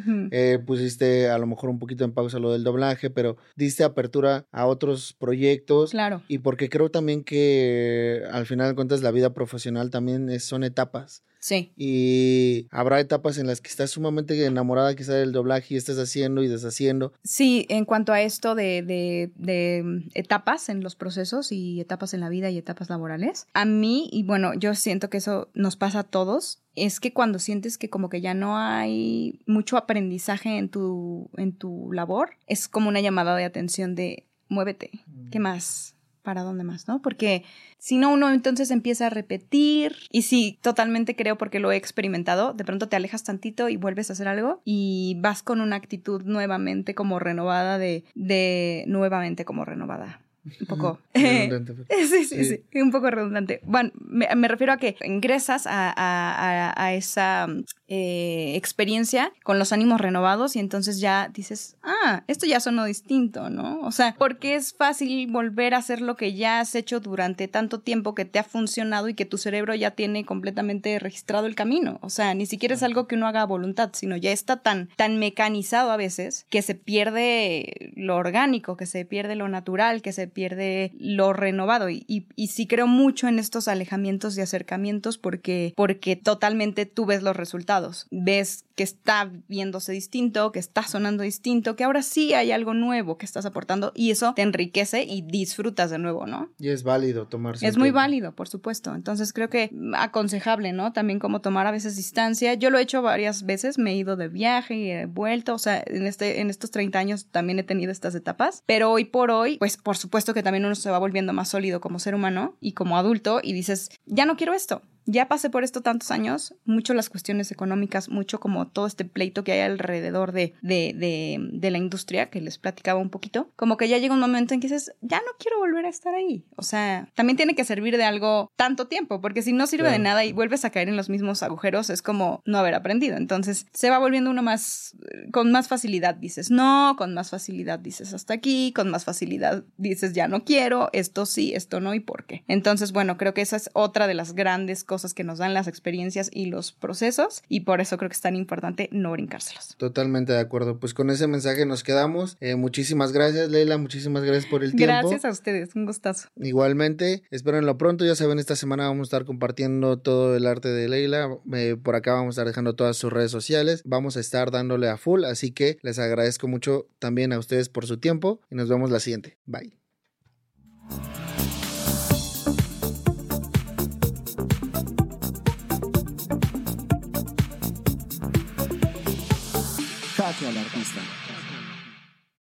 [0.66, 4.66] pusiste a lo mejor un poquito en pausa lo del doblaje, pero diste apertura a
[4.66, 5.92] otros proyectos.
[5.92, 6.22] Claro.
[6.26, 11.22] Y porque creo también que al final de cuentas la vida profesional también son etapas.
[11.42, 11.72] Sí.
[11.76, 16.44] Y habrá etapas en las que estás sumamente enamorada quizá del doblaje y estás haciendo
[16.44, 17.12] y deshaciendo.
[17.24, 22.14] Sí, en cuanto a esto de, de, de, mm, etapas en los procesos y etapas
[22.14, 25.74] en la vida y etapas laborales, a mí, y bueno, yo siento que eso nos
[25.74, 30.58] pasa a todos, es que cuando sientes que como que ya no hay mucho aprendizaje
[30.58, 34.92] en tu, en tu labor, es como una llamada de atención de muévete,
[35.32, 35.42] ¿qué mm.
[35.42, 35.96] más?
[36.22, 37.02] ¿Para dónde más, no?
[37.02, 37.44] Porque
[37.78, 42.52] si no, uno entonces empieza a repetir y sí, totalmente creo porque lo he experimentado,
[42.52, 46.22] de pronto te alejas tantito y vuelves a hacer algo y vas con una actitud
[46.22, 50.98] nuevamente como renovada de, de nuevamente como renovada un poco.
[51.14, 51.74] Redundante.
[52.08, 53.60] sí, sí, sí, un poco redundante.
[53.64, 57.46] Bueno, me, refiero a que ingresas a, a, a esa
[57.94, 63.50] eh, experiencia con los ánimos renovados y entonces ya dices, ah, esto ya sonó distinto,
[63.50, 63.80] ¿no?
[63.82, 67.80] O sea, porque es fácil volver a hacer lo que ya has hecho durante tanto
[67.80, 71.98] tiempo que te ha funcionado y que tu cerebro ya tiene completamente registrado el camino.
[72.00, 74.88] O sea, ni siquiera es algo que uno haga a voluntad, sino ya está tan,
[74.96, 80.14] tan mecanizado a veces que se pierde lo orgánico, que se pierde lo natural, que
[80.14, 81.90] se pierde lo renovado.
[81.90, 87.04] Y, y, y sí creo mucho en estos alejamientos y acercamientos porque, porque totalmente tú
[87.04, 92.34] ves los resultados ves que está viéndose distinto, que está sonando distinto, que ahora sí
[92.34, 96.50] hay algo nuevo que estás aportando y eso te enriquece y disfrutas de nuevo, ¿no?
[96.58, 97.66] Y es válido tomarse.
[97.66, 98.94] Es muy válido, por supuesto.
[98.94, 100.92] Entonces creo que aconsejable, ¿no?
[100.92, 102.54] También como tomar a veces distancia.
[102.54, 105.58] Yo lo he hecho varias veces, me he ido de viaje y he vuelto, o
[105.58, 109.30] sea, en, este, en estos 30 años también he tenido estas etapas, pero hoy por
[109.30, 112.56] hoy, pues por supuesto que también uno se va volviendo más sólido como ser humano
[112.60, 116.54] y como adulto y dices, ya no quiero esto, ya pasé por esto tantos años,
[116.64, 121.38] mucho las cuestiones económicas, mucho como todo este pleito que hay alrededor de, de, de,
[121.52, 124.60] de, la industria, que les platicaba un poquito, como que ya llega un momento en
[124.60, 126.44] que dices, ya no quiero volver a estar ahí.
[126.56, 129.98] O sea, también tiene que servir de algo tanto tiempo, porque si no sirve de
[129.98, 133.16] nada y vuelves a caer en los mismos agujeros, es como no haber aprendido.
[133.16, 134.96] Entonces se va volviendo uno más,
[135.32, 140.12] con más facilidad dices no, con más facilidad dices hasta aquí, con más facilidad dices
[140.12, 142.44] ya no quiero, esto sí, esto no y por qué.
[142.46, 145.68] Entonces, bueno, creo que esa es otra de las grandes cosas que nos dan las
[145.68, 149.74] experiencias y los procesos y por eso creo que es tan importante no brincárselos.
[149.78, 150.78] Totalmente de acuerdo.
[150.78, 152.36] Pues con ese mensaje nos quedamos.
[152.40, 153.78] Eh, muchísimas gracias, Leila.
[153.78, 154.86] Muchísimas gracias por el tiempo.
[154.86, 155.74] Gracias a ustedes.
[155.74, 156.28] Un gustazo.
[156.36, 157.22] Igualmente.
[157.30, 158.04] Espérenlo pronto.
[158.04, 161.38] Ya saben, esta semana vamos a estar compartiendo todo el arte de Leila.
[161.54, 163.82] Eh, por acá vamos a estar dejando todas sus redes sociales.
[163.84, 165.24] Vamos a estar dándole a full.
[165.24, 169.00] Así que les agradezco mucho también a ustedes por su tiempo y nos vemos la
[169.00, 169.38] siguiente.
[169.46, 169.78] Bye.